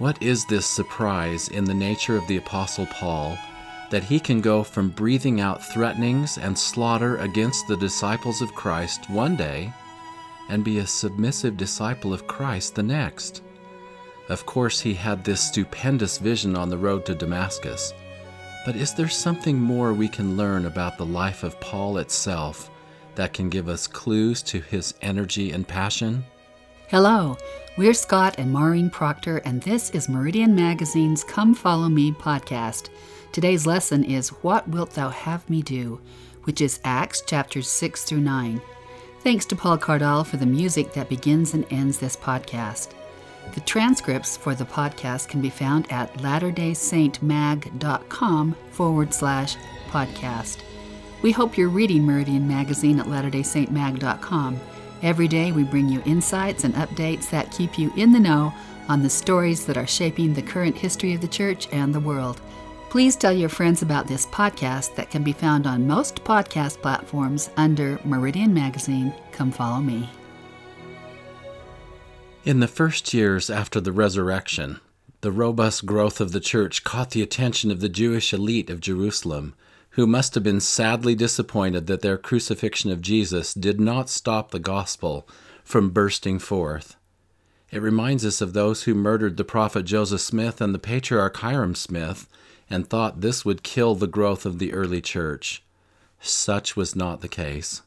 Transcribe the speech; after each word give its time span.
What 0.00 0.22
is 0.22 0.46
this 0.46 0.64
surprise 0.64 1.48
in 1.48 1.64
the 1.64 1.74
nature 1.74 2.16
of 2.16 2.26
the 2.26 2.38
Apostle 2.38 2.86
Paul 2.86 3.36
that 3.90 4.02
he 4.02 4.18
can 4.18 4.40
go 4.40 4.62
from 4.62 4.88
breathing 4.88 5.42
out 5.42 5.62
threatenings 5.62 6.38
and 6.38 6.58
slaughter 6.58 7.18
against 7.18 7.68
the 7.68 7.76
disciples 7.76 8.40
of 8.40 8.54
Christ 8.54 9.10
one 9.10 9.36
day 9.36 9.70
and 10.48 10.64
be 10.64 10.78
a 10.78 10.86
submissive 10.86 11.58
disciple 11.58 12.14
of 12.14 12.26
Christ 12.26 12.76
the 12.76 12.82
next? 12.82 13.42
Of 14.30 14.46
course, 14.46 14.80
he 14.80 14.94
had 14.94 15.22
this 15.22 15.42
stupendous 15.42 16.16
vision 16.16 16.56
on 16.56 16.70
the 16.70 16.78
road 16.78 17.04
to 17.04 17.14
Damascus. 17.14 17.92
But 18.64 18.76
is 18.76 18.94
there 18.94 19.06
something 19.06 19.60
more 19.60 19.92
we 19.92 20.08
can 20.08 20.34
learn 20.34 20.64
about 20.64 20.96
the 20.96 21.04
life 21.04 21.42
of 21.42 21.60
Paul 21.60 21.98
itself 21.98 22.70
that 23.16 23.34
can 23.34 23.50
give 23.50 23.68
us 23.68 23.86
clues 23.86 24.42
to 24.44 24.62
his 24.62 24.94
energy 25.02 25.52
and 25.52 25.68
passion? 25.68 26.24
Hello, 26.90 27.38
we're 27.76 27.94
Scott 27.94 28.34
and 28.36 28.52
Maureen 28.52 28.90
Proctor, 28.90 29.36
and 29.44 29.62
this 29.62 29.90
is 29.90 30.08
Meridian 30.08 30.56
Magazine's 30.56 31.22
Come 31.22 31.54
Follow 31.54 31.88
Me 31.88 32.10
podcast. 32.10 32.88
Today's 33.30 33.64
lesson 33.64 34.02
is 34.02 34.30
What 34.42 34.66
Wilt 34.66 34.94
Thou 34.94 35.10
Have 35.10 35.48
Me 35.48 35.62
Do, 35.62 36.00
which 36.42 36.60
is 36.60 36.80
Acts 36.82 37.20
chapters 37.20 37.68
6 37.68 38.02
through 38.02 38.22
9. 38.22 38.60
Thanks 39.20 39.46
to 39.46 39.54
Paul 39.54 39.78
Cardall 39.78 40.26
for 40.26 40.36
the 40.36 40.46
music 40.46 40.92
that 40.94 41.08
begins 41.08 41.54
and 41.54 41.64
ends 41.70 42.00
this 42.00 42.16
podcast. 42.16 42.88
The 43.54 43.60
transcripts 43.60 44.36
for 44.36 44.56
the 44.56 44.64
podcast 44.64 45.28
can 45.28 45.40
be 45.40 45.48
found 45.48 45.86
at 45.92 46.12
latterdaysaintmag.com 46.14 48.56
forward 48.72 49.14
slash 49.14 49.56
podcast. 49.90 50.62
We 51.22 51.30
hope 51.30 51.56
you're 51.56 51.68
reading 51.68 52.04
Meridian 52.04 52.48
Magazine 52.48 52.98
at 52.98 53.06
latterdaysaintmag.com 53.06 54.60
Every 55.02 55.28
day, 55.28 55.50
we 55.50 55.64
bring 55.64 55.88
you 55.88 56.02
insights 56.04 56.64
and 56.64 56.74
updates 56.74 57.30
that 57.30 57.52
keep 57.52 57.78
you 57.78 57.92
in 57.96 58.12
the 58.12 58.20
know 58.20 58.52
on 58.88 59.02
the 59.02 59.08
stories 59.08 59.64
that 59.66 59.76
are 59.76 59.86
shaping 59.86 60.34
the 60.34 60.42
current 60.42 60.76
history 60.76 61.14
of 61.14 61.20
the 61.20 61.28
church 61.28 61.68
and 61.72 61.94
the 61.94 62.00
world. 62.00 62.40
Please 62.90 63.16
tell 63.16 63.32
your 63.32 63.48
friends 63.48 63.82
about 63.82 64.08
this 64.08 64.26
podcast 64.26 64.96
that 64.96 65.10
can 65.10 65.22
be 65.22 65.32
found 65.32 65.66
on 65.66 65.86
most 65.86 66.24
podcast 66.24 66.82
platforms 66.82 67.48
under 67.56 68.00
Meridian 68.04 68.52
Magazine. 68.52 69.14
Come 69.32 69.52
follow 69.52 69.80
me. 69.80 70.10
In 72.44 72.60
the 72.60 72.68
first 72.68 73.14
years 73.14 73.48
after 73.48 73.80
the 73.80 73.92
resurrection, 73.92 74.80
the 75.20 75.30
robust 75.30 75.86
growth 75.86 76.20
of 76.20 76.32
the 76.32 76.40
church 76.40 76.82
caught 76.82 77.10
the 77.10 77.22
attention 77.22 77.70
of 77.70 77.80
the 77.80 77.88
Jewish 77.88 78.32
elite 78.32 78.68
of 78.68 78.80
Jerusalem 78.80 79.54
who 80.00 80.06
must 80.06 80.34
have 80.34 80.42
been 80.42 80.60
sadly 80.60 81.14
disappointed 81.14 81.86
that 81.86 82.00
their 82.00 82.16
crucifixion 82.16 82.90
of 82.90 83.02
Jesus 83.02 83.52
did 83.52 83.78
not 83.78 84.08
stop 84.08 84.50
the 84.50 84.58
gospel 84.58 85.28
from 85.62 85.90
bursting 85.90 86.38
forth. 86.38 86.96
It 87.70 87.82
reminds 87.82 88.24
us 88.24 88.40
of 88.40 88.54
those 88.54 88.84
who 88.84 88.94
murdered 88.94 89.36
the 89.36 89.44
prophet 89.44 89.82
Joseph 89.82 90.22
Smith 90.22 90.62
and 90.62 90.74
the 90.74 90.78
patriarch 90.78 91.36
Hyrum 91.36 91.74
Smith 91.74 92.26
and 92.70 92.88
thought 92.88 93.20
this 93.20 93.44
would 93.44 93.62
kill 93.62 93.94
the 93.94 94.06
growth 94.06 94.46
of 94.46 94.58
the 94.58 94.72
early 94.72 95.02
church. 95.02 95.62
Such 96.18 96.76
was 96.76 96.96
not 96.96 97.20
the 97.20 97.28
case. 97.28 97.82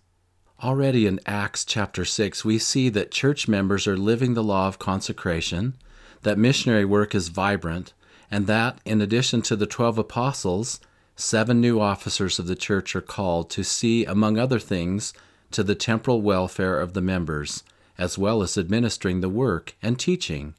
Already 0.63 1.07
in 1.07 1.19
Acts 1.25 1.65
chapter 1.65 2.05
6, 2.05 2.45
we 2.45 2.59
see 2.59 2.89
that 2.89 3.09
church 3.09 3.47
members 3.47 3.87
are 3.87 3.97
living 3.97 4.35
the 4.35 4.43
law 4.43 4.67
of 4.67 4.77
consecration, 4.77 5.73
that 6.21 6.37
missionary 6.37 6.85
work 6.85 7.15
is 7.15 7.29
vibrant, 7.29 7.91
and 8.29 8.45
that, 8.45 8.77
in 8.85 9.01
addition 9.01 9.41
to 9.41 9.55
the 9.55 9.65
twelve 9.65 9.97
apostles, 9.97 10.79
seven 11.15 11.61
new 11.61 11.79
officers 11.79 12.39
of 12.39 12.47
the 12.47 12.55
church 12.55 12.95
are 12.95 13.01
called 13.01 13.49
to 13.51 13.63
see, 13.63 14.05
among 14.05 14.37
other 14.37 14.59
things, 14.59 15.13
to 15.51 15.63
the 15.63 15.75
temporal 15.75 16.21
welfare 16.21 16.79
of 16.79 16.93
the 16.93 17.01
members, 17.01 17.63
as 17.97 18.17
well 18.17 18.41
as 18.41 18.57
administering 18.57 19.21
the 19.21 19.29
work 19.29 19.75
and 19.81 19.99
teaching. 19.99 20.55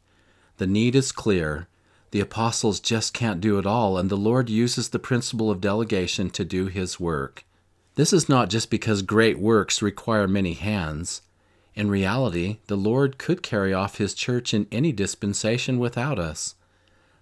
The 0.58 0.66
need 0.66 0.94
is 0.94 1.12
clear. 1.12 1.66
The 2.12 2.20
apostles 2.20 2.78
just 2.78 3.12
can't 3.12 3.40
do 3.40 3.58
it 3.58 3.66
all, 3.66 3.98
and 3.98 4.08
the 4.08 4.16
Lord 4.16 4.48
uses 4.48 4.90
the 4.90 5.00
principle 5.00 5.50
of 5.50 5.60
delegation 5.60 6.30
to 6.30 6.44
do 6.44 6.66
his 6.66 7.00
work. 7.00 7.44
This 7.96 8.12
is 8.12 8.28
not 8.28 8.50
just 8.50 8.70
because 8.70 9.02
great 9.02 9.38
works 9.38 9.82
require 9.82 10.28
many 10.28 10.54
hands. 10.54 11.22
In 11.74 11.90
reality, 11.90 12.58
the 12.68 12.76
Lord 12.76 13.18
could 13.18 13.42
carry 13.42 13.74
off 13.74 13.98
his 13.98 14.14
church 14.14 14.54
in 14.54 14.68
any 14.70 14.92
dispensation 14.92 15.80
without 15.80 16.20
us. 16.20 16.54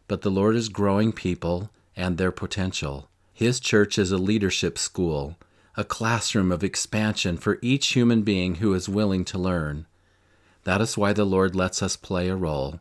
But 0.08 0.20
the 0.20 0.30
Lord 0.30 0.56
is 0.56 0.68
growing 0.68 1.12
people 1.12 1.70
and 1.96 2.18
their 2.18 2.32
potential. 2.32 3.08
His 3.42 3.58
church 3.58 3.98
is 3.98 4.12
a 4.12 4.18
leadership 4.18 4.78
school, 4.78 5.36
a 5.76 5.82
classroom 5.82 6.52
of 6.52 6.62
expansion 6.62 7.36
for 7.36 7.58
each 7.60 7.88
human 7.88 8.22
being 8.22 8.54
who 8.62 8.72
is 8.72 8.88
willing 8.88 9.24
to 9.24 9.36
learn. 9.36 9.86
That 10.62 10.80
is 10.80 10.96
why 10.96 11.12
the 11.12 11.24
Lord 11.24 11.56
lets 11.56 11.82
us 11.82 11.96
play 11.96 12.28
a 12.28 12.36
role. 12.36 12.78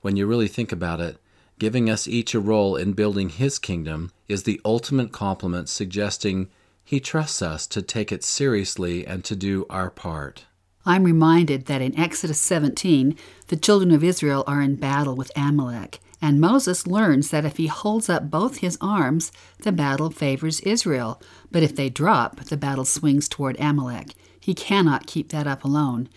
When 0.00 0.16
you 0.16 0.26
really 0.26 0.48
think 0.48 0.72
about 0.72 1.00
it, 1.00 1.18
giving 1.60 1.88
us 1.88 2.08
each 2.08 2.34
a 2.34 2.40
role 2.40 2.74
in 2.74 2.94
building 2.94 3.28
His 3.28 3.60
kingdom 3.60 4.10
is 4.26 4.42
the 4.42 4.60
ultimate 4.64 5.12
compliment, 5.12 5.68
suggesting 5.68 6.50
He 6.84 6.98
trusts 6.98 7.40
us 7.40 7.64
to 7.68 7.80
take 7.80 8.10
it 8.10 8.24
seriously 8.24 9.06
and 9.06 9.22
to 9.22 9.36
do 9.36 9.66
our 9.70 9.88
part. 9.88 10.46
I'm 10.84 11.04
reminded 11.04 11.66
that 11.66 11.80
in 11.80 11.96
Exodus 11.96 12.40
17, 12.40 13.16
the 13.46 13.56
children 13.56 13.92
of 13.92 14.02
Israel 14.02 14.42
are 14.48 14.62
in 14.62 14.74
battle 14.74 15.14
with 15.14 15.30
Amalek, 15.36 16.00
and 16.22 16.40
Moses 16.40 16.86
learns 16.86 17.30
that 17.30 17.44
if 17.44 17.56
he 17.56 17.66
holds 17.66 18.08
up 18.08 18.30
both 18.30 18.58
his 18.58 18.78
arms, 18.80 19.32
the 19.58 19.72
battle 19.72 20.08
favors 20.08 20.60
Israel, 20.60 21.20
but 21.50 21.64
if 21.64 21.74
they 21.74 21.90
drop, 21.90 22.36
the 22.44 22.56
battle 22.56 22.84
swings 22.84 23.28
toward 23.28 23.56
Amalek. 23.58 24.14
He 24.38 24.54
cannot 24.54 25.08
keep 25.08 25.30
that 25.30 25.48
up 25.48 25.64
alone. 25.64 26.08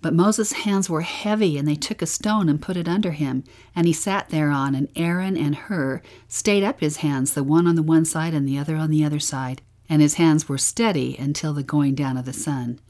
But 0.00 0.14
Moses' 0.14 0.52
hands 0.52 0.88
were 0.88 1.02
heavy, 1.02 1.58
and 1.58 1.68
they 1.68 1.74
took 1.74 2.00
a 2.00 2.06
stone 2.06 2.48
and 2.48 2.62
put 2.62 2.78
it 2.78 2.88
under 2.88 3.10
him, 3.12 3.44
and 3.76 3.86
he 3.86 3.92
sat 3.92 4.30
thereon, 4.30 4.74
and 4.74 4.88
Aaron 4.96 5.36
and 5.36 5.54
Hur 5.54 6.00
stayed 6.26 6.64
up 6.64 6.80
his 6.80 6.98
hands, 6.98 7.34
the 7.34 7.44
one 7.44 7.66
on 7.66 7.74
the 7.74 7.82
one 7.82 8.06
side 8.06 8.32
and 8.32 8.48
the 8.48 8.56
other 8.56 8.76
on 8.76 8.90
the 8.90 9.04
other 9.04 9.20
side, 9.20 9.60
and 9.90 10.00
his 10.00 10.14
hands 10.14 10.48
were 10.48 10.56
steady 10.56 11.16
until 11.18 11.52
the 11.52 11.62
going 11.62 11.94
down 11.94 12.16
of 12.16 12.24
the 12.24 12.32
sun. 12.32 12.80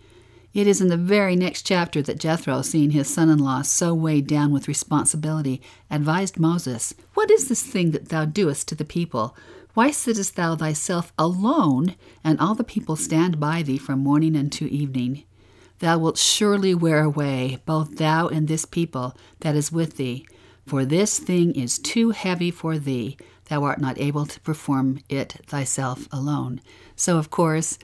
It 0.52 0.66
is 0.66 0.80
in 0.80 0.88
the 0.88 0.96
very 0.96 1.36
next 1.36 1.62
chapter 1.62 2.02
that 2.02 2.18
Jethro, 2.18 2.62
seeing 2.62 2.90
his 2.90 3.08
son 3.08 3.28
in 3.28 3.38
law 3.38 3.62
so 3.62 3.94
weighed 3.94 4.26
down 4.26 4.50
with 4.50 4.66
responsibility, 4.66 5.62
advised 5.88 6.40
Moses, 6.40 6.92
What 7.14 7.30
is 7.30 7.46
this 7.46 7.62
thing 7.62 7.92
that 7.92 8.08
thou 8.08 8.24
doest 8.24 8.66
to 8.68 8.74
the 8.74 8.84
people? 8.84 9.36
Why 9.74 9.92
sittest 9.92 10.34
thou 10.34 10.56
thyself 10.56 11.12
alone, 11.16 11.94
and 12.24 12.40
all 12.40 12.56
the 12.56 12.64
people 12.64 12.96
stand 12.96 13.38
by 13.38 13.62
thee 13.62 13.78
from 13.78 14.00
morning 14.00 14.34
unto 14.34 14.64
evening? 14.66 15.22
Thou 15.78 15.98
wilt 15.98 16.18
surely 16.18 16.74
wear 16.74 17.04
away, 17.04 17.58
both 17.64 17.96
thou 17.96 18.26
and 18.26 18.48
this 18.48 18.64
people 18.64 19.16
that 19.40 19.54
is 19.54 19.70
with 19.70 19.98
thee, 19.98 20.26
for 20.66 20.84
this 20.84 21.20
thing 21.20 21.54
is 21.54 21.78
too 21.78 22.10
heavy 22.10 22.50
for 22.50 22.76
thee. 22.76 23.16
Thou 23.48 23.62
art 23.62 23.80
not 23.80 23.98
able 24.00 24.26
to 24.26 24.40
perform 24.40 25.00
it 25.08 25.36
thyself 25.46 26.08
alone. 26.10 26.60
So, 26.96 27.18
of 27.18 27.30
course, 27.30 27.78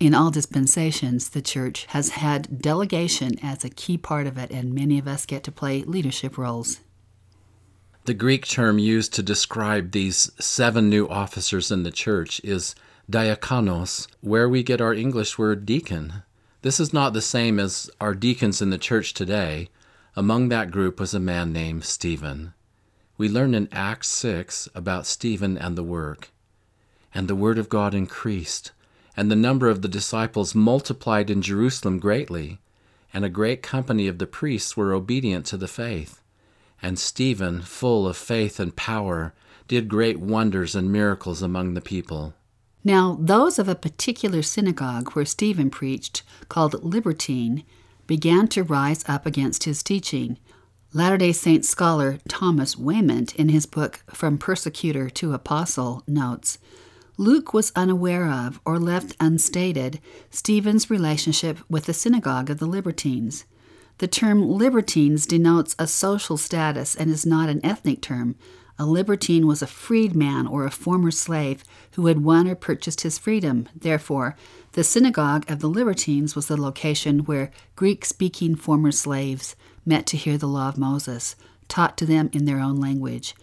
in 0.00 0.14
all 0.14 0.30
dispensations, 0.30 1.30
the 1.30 1.42
church 1.42 1.86
has 1.86 2.10
had 2.10 2.62
delegation 2.62 3.36
as 3.42 3.64
a 3.64 3.70
key 3.70 3.98
part 3.98 4.26
of 4.26 4.38
it, 4.38 4.50
and 4.50 4.72
many 4.72 4.98
of 4.98 5.08
us 5.08 5.26
get 5.26 5.42
to 5.44 5.52
play 5.52 5.82
leadership 5.82 6.38
roles. 6.38 6.80
The 8.04 8.14
Greek 8.14 8.46
term 8.46 8.78
used 8.78 9.12
to 9.14 9.22
describe 9.22 9.90
these 9.90 10.30
seven 10.38 10.88
new 10.88 11.08
officers 11.08 11.70
in 11.70 11.82
the 11.82 11.90
church 11.90 12.40
is 12.44 12.74
diakonos, 13.10 14.06
where 14.20 14.48
we 14.48 14.62
get 14.62 14.80
our 14.80 14.94
English 14.94 15.36
word 15.36 15.66
deacon. 15.66 16.22
This 16.62 16.78
is 16.78 16.92
not 16.92 17.12
the 17.12 17.20
same 17.20 17.58
as 17.58 17.90
our 18.00 18.14
deacons 18.14 18.62
in 18.62 18.70
the 18.70 18.78
church 18.78 19.14
today. 19.14 19.68
Among 20.14 20.48
that 20.48 20.70
group 20.70 21.00
was 21.00 21.12
a 21.12 21.20
man 21.20 21.52
named 21.52 21.84
Stephen. 21.84 22.54
We 23.16 23.28
learn 23.28 23.54
in 23.54 23.68
Acts 23.72 24.08
6 24.08 24.68
about 24.74 25.06
Stephen 25.06 25.58
and 25.58 25.76
the 25.76 25.82
work. 25.82 26.30
And 27.12 27.26
the 27.26 27.34
word 27.34 27.58
of 27.58 27.68
God 27.68 27.94
increased 27.94 28.72
and 29.18 29.32
the 29.32 29.34
number 29.34 29.68
of 29.68 29.82
the 29.82 29.88
disciples 29.88 30.54
multiplied 30.54 31.28
in 31.28 31.42
Jerusalem 31.42 31.98
greatly, 31.98 32.60
and 33.12 33.24
a 33.24 33.28
great 33.28 33.64
company 33.64 34.06
of 34.06 34.18
the 34.18 34.28
priests 34.28 34.76
were 34.76 34.94
obedient 34.94 35.44
to 35.46 35.56
the 35.56 35.66
faith. 35.66 36.22
And 36.80 37.00
Stephen, 37.00 37.62
full 37.62 38.06
of 38.06 38.16
faith 38.16 38.60
and 38.60 38.76
power, 38.76 39.34
did 39.66 39.88
great 39.88 40.20
wonders 40.20 40.76
and 40.76 40.92
miracles 40.92 41.42
among 41.42 41.74
the 41.74 41.80
people. 41.80 42.34
Now, 42.84 43.18
those 43.20 43.58
of 43.58 43.68
a 43.68 43.74
particular 43.74 44.40
synagogue 44.40 45.10
where 45.14 45.24
Stephen 45.24 45.68
preached, 45.68 46.22
called 46.48 46.84
Libertine, 46.84 47.64
began 48.06 48.46
to 48.46 48.62
rise 48.62 49.04
up 49.08 49.26
against 49.26 49.64
his 49.64 49.82
teaching. 49.82 50.38
Latter 50.92 51.16
day 51.16 51.32
Saint 51.32 51.64
scholar 51.64 52.18
Thomas 52.28 52.76
Wayment, 52.76 53.34
in 53.34 53.48
his 53.48 53.66
book 53.66 53.98
From 54.14 54.38
Persecutor 54.38 55.10
to 55.10 55.34
Apostle, 55.34 56.04
notes 56.06 56.58
Luke 57.20 57.52
was 57.52 57.72
unaware 57.74 58.30
of 58.30 58.60
or 58.64 58.78
left 58.78 59.16
unstated 59.18 60.00
Stephen's 60.30 60.88
relationship 60.88 61.58
with 61.68 61.86
the 61.86 61.92
synagogue 61.92 62.48
of 62.48 62.58
the 62.58 62.66
Libertines. 62.66 63.44
The 63.98 64.06
term 64.06 64.48
Libertines 64.48 65.26
denotes 65.26 65.74
a 65.80 65.88
social 65.88 66.36
status 66.36 66.94
and 66.94 67.10
is 67.10 67.26
not 67.26 67.48
an 67.48 67.60
ethnic 67.66 68.00
term. 68.00 68.36
A 68.78 68.86
libertine 68.86 69.48
was 69.48 69.62
a 69.62 69.66
freedman 69.66 70.46
or 70.46 70.64
a 70.64 70.70
former 70.70 71.10
slave 71.10 71.64
who 71.96 72.06
had 72.06 72.22
won 72.22 72.46
or 72.46 72.54
purchased 72.54 73.00
his 73.00 73.18
freedom. 73.18 73.68
Therefore, 73.74 74.36
the 74.74 74.84
synagogue 74.84 75.50
of 75.50 75.58
the 75.58 75.66
Libertines 75.66 76.36
was 76.36 76.46
the 76.46 76.56
location 76.56 77.24
where 77.24 77.50
Greek 77.74 78.04
speaking 78.04 78.54
former 78.54 78.92
slaves 78.92 79.56
met 79.84 80.06
to 80.06 80.16
hear 80.16 80.38
the 80.38 80.46
law 80.46 80.68
of 80.68 80.78
Moses. 80.78 81.34
taught 81.68 81.98
to 81.98 82.06
them 82.06 82.30
in 82.32 82.44
their 82.44 82.60
own 82.60 82.76
language. 82.76 83.34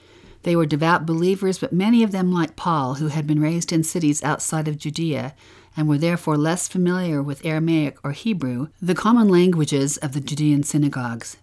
They 0.46 0.56
were 0.56 0.68
devout 0.68 1.08
believers, 1.08 1.58
but 1.58 1.74
many 1.74 2.04
of 2.04 2.12
them, 2.12 2.32
like 2.32 2.56
Paul, 2.56 2.96
who 2.96 3.08
had 3.08 3.26
been 3.26 3.42
raised 3.42 3.74
in 3.74 3.84
cities 3.84 4.24
outside 4.24 4.68
of 4.68 4.78
Judea 4.78 5.34
and 5.76 5.90
were 5.90 5.98
therefore 5.98 6.38
less 6.38 6.68
familiar 6.68 7.24
with 7.24 7.44
Aramaic 7.44 7.98
or 8.04 8.12
Hebrew, 8.12 8.68
the 8.80 8.94
common 8.94 9.28
languages 9.28 9.98
of 9.98 10.14
the 10.14 10.22
Judean 10.22 10.62
synagogues. 10.62 11.38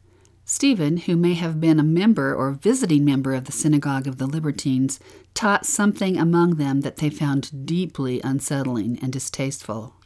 Stephen, 0.44 0.98
who 0.98 1.16
may 1.16 1.34
have 1.34 1.60
been 1.60 1.80
a 1.80 1.82
member 1.82 2.32
or 2.32 2.52
visiting 2.52 3.04
member 3.04 3.34
of 3.34 3.46
the 3.46 3.50
synagogue 3.50 4.06
of 4.06 4.18
the 4.18 4.26
Libertines, 4.28 5.00
taught 5.34 5.66
something 5.66 6.16
among 6.16 6.54
them 6.54 6.82
that 6.82 6.98
they 6.98 7.10
found 7.10 7.66
deeply 7.66 8.20
unsettling 8.22 9.00
and 9.02 9.12
distasteful. 9.12 9.96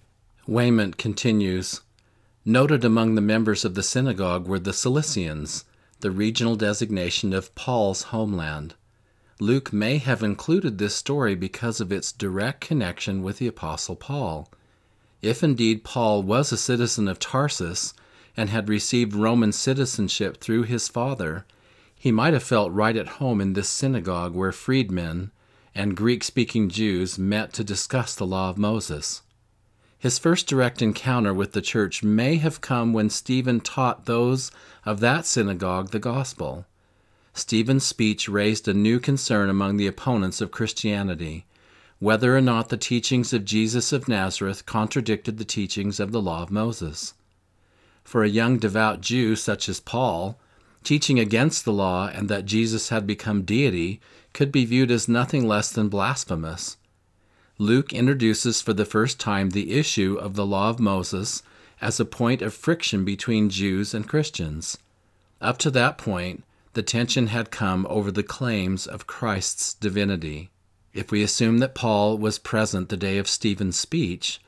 Wayment 0.47 0.97
continues 0.97 1.83
Noted 2.47 2.83
among 2.83 3.15
the 3.15 3.21
members 3.21 3.63
of 3.63 3.75
the 3.75 3.83
synagogue 3.83 4.49
were 4.49 4.59
the 4.59 4.73
Cilicians, 4.73 5.65
the 6.01 6.11
regional 6.11 6.57
designation 6.57 7.35
of 7.35 7.55
Paul's 7.55 8.05
homeland. 8.05 8.75
Luke 9.39 9.71
may 9.71 9.99
have 9.99 10.23
included 10.23 10.79
this 10.79 10.95
story 10.95 11.35
because 11.35 11.79
of 11.81 11.93
its 11.93 12.11
direct 12.11 12.63
connection 12.63 13.23
with 13.23 13.39
the 13.39 13.47
Apostle 13.47 13.95
Paul. 13.95 14.51
If 15.21 15.45
indeed 15.45 15.85
Paul 15.85 16.23
was 16.23 16.53
a 16.53 16.57
citizen 16.57 17.07
of 17.07 17.19
Tarsus 17.19 17.93
and 18.35 18.49
had 18.49 18.69
received 18.69 19.15
Roman 19.15 19.53
citizenship 19.53 20.41
through 20.41 20.63
his 20.63 20.89
father, 20.89 21.45
he 21.99 22.11
might 22.11 22.33
have 22.33 22.43
felt 22.43 22.73
right 22.73 22.97
at 22.97 23.19
home 23.21 23.41
in 23.43 23.53
this 23.53 23.69
synagogue 23.69 24.35
where 24.35 24.53
freedmen 24.53 25.33
and 25.75 25.97
Greek 25.97 26.25
speaking 26.25 26.71
Jews 26.71 27.19
met 27.19 27.53
to 27.55 27.65
discuss 27.65 28.15
the 28.15 28.27
law 28.27 28.49
of 28.49 28.57
Moses. 28.57 29.21
His 29.99 30.19
first 30.19 30.47
direct 30.47 30.81
encounter 30.81 31.35
with 31.35 31.53
the 31.53 31.61
church 31.61 32.03
may 32.03 32.37
have 32.37 32.63
come 32.63 32.95
when 32.95 33.11
Stephen 33.11 33.61
taught 33.61 34.07
those 34.07 34.51
of 34.87 35.01
that 35.01 35.27
synagogue 35.27 35.91
the 35.91 35.99
gospel. 35.99 36.65
Stephen's 37.37 37.85
speech 37.85 38.31
raised 38.31 38.67
a 38.67 38.73
new 38.73 38.99
concern 38.99 39.51
among 39.51 39.77
the 39.77 39.87
opponents 39.87 40.41
of 40.41 40.51
Christianity 40.51 41.45
whether 41.99 42.37
or 42.37 42.41
not 42.41 42.69
the 42.71 42.77
teachings 42.77 43.33
of 43.33 43.45
Jesus 43.45 43.93
of 43.93 44.09
Nazareth 44.09 44.67
contradicted 44.67 45.39
the 45.39 45.45
teachings 45.45 46.01
of 46.01 46.13
the 46.13 46.21
law 46.21 46.43
of 46.43 46.51
Moses. 46.51 47.15
For 48.05 48.23
a 48.23 48.29
young 48.29 48.59
devout 48.59 49.01
Jew 49.01 49.37
such 49.37 49.69
as 49.69 49.81
Paul, 49.81 50.39
teaching 50.83 51.19
against 51.19 51.65
the 51.65 51.73
law 51.73 52.09
and 52.09 52.29
that 52.29 52.45
Jesus 52.47 52.89
had 52.91 53.07
become 53.07 53.43
deity 53.43 54.01
could 54.33 54.53
be 54.53 54.65
viewed 54.65 54.91
as 54.91 55.09
nothing 55.09 55.47
less 55.47 55.71
than 55.71 55.89
blasphemous. 55.89 56.77
Luke 57.59 57.93
introduces 57.93 58.61
for 58.61 58.75
the 58.75 58.85
first 58.85 59.19
time 59.19 59.51
the 59.51 59.73
issue 59.73 60.17
of 60.21 60.37
the 60.37 60.47
law 60.47 60.69
of 60.69 60.79
Moses 60.79 61.43
as 61.81 61.99
a 61.99 62.05
point 62.05 62.43
of 62.43 62.55
friction 62.55 63.05
between 63.05 63.51
Jews 63.51 63.95
and 63.95 64.09
Christians. 64.09 64.79
Up 65.41 65.59
to 65.59 65.71
that 65.71 65.99
point, 65.99 66.45
the 66.77 66.83
tension 66.83 67.29
had 67.29 67.51
come 67.51 67.87
over 67.89 68.13
the 68.13 68.23
claims 68.23 68.87
of 68.87 69.07
Christ's 69.07 69.73
divinity. 69.73 70.51
If 70.93 71.11
we 71.11 71.23
assume 71.23 71.57
that 71.61 71.75
Paul 71.75 72.19
was 72.19 72.39
present 72.39 72.91
the 72.91 72.99
day 72.99 73.17
of 73.17 73.31
Stephen's 73.31 73.79
speech, 73.79 74.43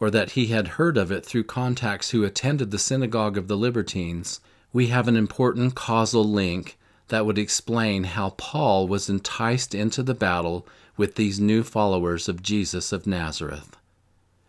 or 0.00 0.10
that 0.10 0.30
he 0.30 0.46
had 0.46 0.80
heard 0.80 0.96
of 0.96 1.12
it 1.12 1.26
through 1.26 1.44
contacts 1.44 2.08
who 2.08 2.24
attended 2.24 2.70
the 2.70 2.78
synagogue 2.78 3.36
of 3.36 3.48
the 3.48 3.56
Libertines, 3.58 4.40
we 4.72 4.86
have 4.86 5.08
an 5.08 5.14
important 5.14 5.74
causal 5.74 6.24
link 6.24 6.78
that 7.08 7.26
would 7.26 7.36
explain 7.36 8.04
how 8.04 8.30
Paul 8.30 8.88
was 8.88 9.10
enticed 9.10 9.74
into 9.74 10.02
the 10.02 10.14
battle 10.14 10.66
with 10.96 11.16
these 11.16 11.38
new 11.38 11.62
followers 11.62 12.30
of 12.30 12.42
Jesus 12.42 12.92
of 12.92 13.06
Nazareth. 13.06 13.76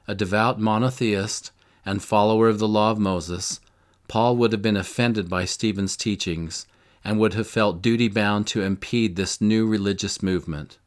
A 0.08 0.16
devout 0.16 0.58
monotheist 0.58 1.52
and 1.86 2.02
follower 2.02 2.48
of 2.48 2.60
the 2.60 2.68
law 2.70 2.92
of 2.92 2.98
Moses, 2.98 3.60
Paul 4.08 4.38
would 4.38 4.54
have 4.54 4.62
been 4.62 4.78
offended 4.78 5.28
by 5.28 5.44
Stephen's 5.44 5.98
teachings 5.98 6.66
and 7.06 7.20
would 7.20 7.36
have 7.36 7.48
felt 7.48 7.84
duty 7.84 8.08
bound 8.08 8.48
to 8.48 8.64
impede 8.64 9.16
this 9.16 9.40
new 9.40 9.68
religious 9.68 10.24
movement. 10.24 10.80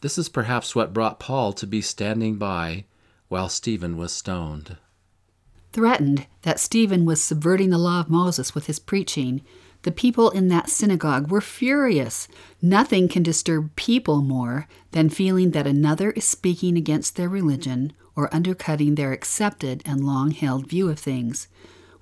This 0.00 0.16
is 0.16 0.30
perhaps 0.30 0.74
what 0.74 0.94
brought 0.94 1.20
Paul 1.20 1.52
to 1.52 1.66
be 1.66 1.82
standing 1.82 2.36
by 2.36 2.86
while 3.28 3.50
Stephen 3.50 3.98
was 3.98 4.12
stoned. 4.12 4.78
Threatened 5.72 6.26
that 6.42 6.58
Stephen 6.58 7.04
was 7.04 7.22
subverting 7.22 7.68
the 7.68 7.78
law 7.78 8.00
of 8.00 8.08
Moses 8.10 8.54
with 8.54 8.66
his 8.66 8.78
preaching, 8.78 9.42
the 9.82 9.92
people 9.92 10.30
in 10.30 10.48
that 10.48 10.68
synagogue 10.68 11.30
were 11.30 11.40
furious. 11.40 12.26
Nothing 12.60 13.08
can 13.08 13.22
disturb 13.22 13.76
people 13.76 14.20
more 14.20 14.66
than 14.90 15.10
feeling 15.10 15.52
that 15.52 15.66
another 15.66 16.10
is 16.12 16.24
speaking 16.24 16.76
against 16.76 17.16
their 17.16 17.28
religion 17.28 17.92
or 18.16 18.34
undercutting 18.34 18.94
their 18.94 19.12
accepted 19.12 19.82
and 19.86 20.04
long 20.04 20.32
held 20.32 20.68
view 20.68 20.88
of 20.88 20.98
things. 20.98 21.48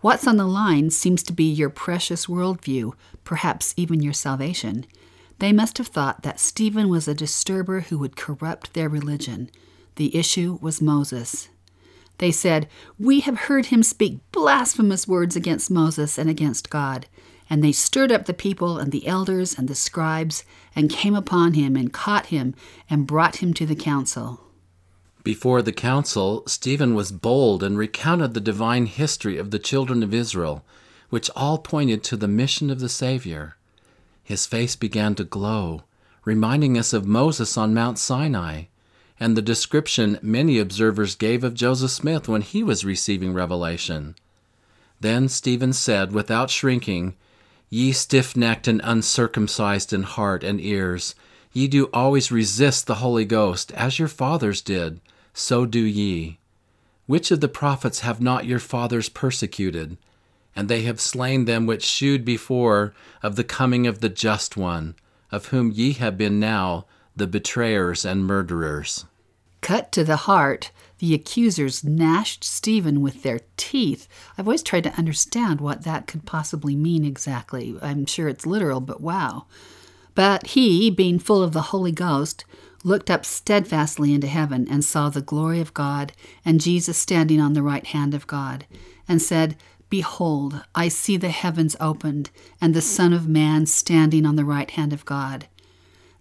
What's 0.00 0.28
on 0.28 0.36
the 0.36 0.46
line 0.46 0.90
seems 0.90 1.24
to 1.24 1.32
be 1.32 1.50
your 1.50 1.70
precious 1.70 2.26
worldview, 2.26 2.92
perhaps 3.24 3.74
even 3.76 4.00
your 4.00 4.12
salvation. 4.12 4.86
They 5.40 5.52
must 5.52 5.76
have 5.78 5.88
thought 5.88 6.22
that 6.22 6.38
Stephen 6.38 6.88
was 6.88 7.08
a 7.08 7.14
disturber 7.14 7.80
who 7.80 7.98
would 7.98 8.16
corrupt 8.16 8.74
their 8.74 8.88
religion. 8.88 9.50
The 9.96 10.14
issue 10.16 10.58
was 10.62 10.80
Moses. 10.80 11.48
They 12.18 12.30
said, 12.30 12.68
We 12.96 13.20
have 13.20 13.38
heard 13.38 13.66
him 13.66 13.82
speak 13.82 14.20
blasphemous 14.30 15.08
words 15.08 15.34
against 15.34 15.68
Moses 15.68 16.16
and 16.16 16.30
against 16.30 16.70
God. 16.70 17.06
And 17.50 17.64
they 17.64 17.72
stirred 17.72 18.12
up 18.12 18.26
the 18.26 18.34
people 18.34 18.78
and 18.78 18.92
the 18.92 19.06
elders 19.06 19.58
and 19.58 19.66
the 19.66 19.74
scribes, 19.74 20.44
and 20.76 20.90
came 20.90 21.16
upon 21.16 21.54
him 21.54 21.74
and 21.74 21.92
caught 21.92 22.26
him 22.26 22.54
and 22.88 23.06
brought 23.06 23.36
him 23.36 23.52
to 23.54 23.66
the 23.66 23.74
council. 23.74 24.47
Before 25.28 25.60
the 25.60 25.72
council, 25.72 26.42
Stephen 26.46 26.94
was 26.94 27.12
bold 27.12 27.62
and 27.62 27.76
recounted 27.76 28.32
the 28.32 28.40
divine 28.40 28.86
history 28.86 29.36
of 29.36 29.50
the 29.50 29.58
children 29.58 30.02
of 30.02 30.14
Israel, 30.14 30.64
which 31.10 31.28
all 31.36 31.58
pointed 31.58 32.02
to 32.04 32.16
the 32.16 32.26
mission 32.26 32.70
of 32.70 32.80
the 32.80 32.88
Savior. 32.88 33.58
His 34.24 34.46
face 34.46 34.74
began 34.74 35.14
to 35.16 35.24
glow, 35.24 35.82
reminding 36.24 36.78
us 36.78 36.94
of 36.94 37.04
Moses 37.04 37.58
on 37.58 37.74
Mount 37.74 37.98
Sinai 37.98 38.62
and 39.20 39.36
the 39.36 39.42
description 39.42 40.18
many 40.22 40.58
observers 40.58 41.14
gave 41.14 41.44
of 41.44 41.52
Joseph 41.52 41.90
Smith 41.90 42.26
when 42.26 42.40
he 42.40 42.62
was 42.62 42.86
receiving 42.86 43.34
revelation. 43.34 44.14
Then 44.98 45.28
Stephen 45.28 45.74
said, 45.74 46.10
without 46.12 46.48
shrinking, 46.48 47.16
Ye 47.68 47.92
stiff 47.92 48.34
necked 48.34 48.66
and 48.66 48.80
uncircumcised 48.82 49.92
in 49.92 50.04
heart 50.04 50.42
and 50.42 50.58
ears, 50.58 51.14
ye 51.52 51.68
do 51.68 51.90
always 51.92 52.32
resist 52.32 52.86
the 52.86 53.02
Holy 53.04 53.26
Ghost, 53.26 53.72
as 53.72 53.98
your 53.98 54.08
fathers 54.08 54.62
did, 54.62 55.02
so 55.38 55.64
do 55.64 55.80
ye. 55.80 56.38
Which 57.06 57.30
of 57.30 57.40
the 57.40 57.48
prophets 57.48 58.00
have 58.00 58.20
not 58.20 58.44
your 58.44 58.58
fathers 58.58 59.08
persecuted? 59.08 59.96
And 60.54 60.68
they 60.68 60.82
have 60.82 61.00
slain 61.00 61.44
them 61.44 61.64
which 61.66 61.84
shewed 61.84 62.24
before 62.24 62.92
of 63.22 63.36
the 63.36 63.44
coming 63.44 63.86
of 63.86 64.00
the 64.00 64.08
Just 64.08 64.56
One, 64.56 64.96
of 65.30 65.46
whom 65.46 65.70
ye 65.70 65.92
have 65.92 66.18
been 66.18 66.40
now 66.40 66.86
the 67.14 67.26
betrayers 67.26 68.04
and 68.04 68.24
murderers. 68.24 69.04
Cut 69.60 69.92
to 69.92 70.04
the 70.04 70.16
heart, 70.16 70.70
the 70.98 71.14
accusers 71.14 71.84
gnashed 71.84 72.42
Stephen 72.42 73.00
with 73.00 73.22
their 73.22 73.40
teeth. 73.56 74.08
I've 74.36 74.46
always 74.46 74.62
tried 74.62 74.84
to 74.84 74.98
understand 74.98 75.60
what 75.60 75.84
that 75.84 76.06
could 76.06 76.26
possibly 76.26 76.74
mean 76.74 77.04
exactly. 77.04 77.76
I'm 77.80 78.06
sure 78.06 78.28
it's 78.28 78.46
literal, 78.46 78.80
but 78.80 79.00
wow. 79.00 79.46
But 80.14 80.48
he, 80.48 80.90
being 80.90 81.20
full 81.20 81.42
of 81.42 81.52
the 81.52 81.62
Holy 81.62 81.92
Ghost, 81.92 82.44
looked 82.84 83.10
up 83.10 83.24
steadfastly 83.24 84.14
into 84.14 84.26
heaven 84.26 84.66
and 84.70 84.84
saw 84.84 85.08
the 85.08 85.20
glory 85.20 85.60
of 85.60 85.74
God 85.74 86.12
and 86.44 86.60
Jesus 86.60 86.96
standing 86.96 87.40
on 87.40 87.52
the 87.52 87.62
right 87.62 87.86
hand 87.86 88.14
of 88.14 88.26
God, 88.26 88.66
and 89.08 89.20
said, 89.20 89.56
Behold, 89.90 90.62
I 90.74 90.88
see 90.88 91.16
the 91.16 91.30
heavens 91.30 91.74
opened, 91.80 92.30
and 92.60 92.74
the 92.74 92.82
Son 92.82 93.12
of 93.12 93.26
Man 93.26 93.66
standing 93.66 94.26
on 94.26 94.36
the 94.36 94.44
right 94.44 94.70
hand 94.70 94.92
of 94.92 95.04
God. 95.04 95.46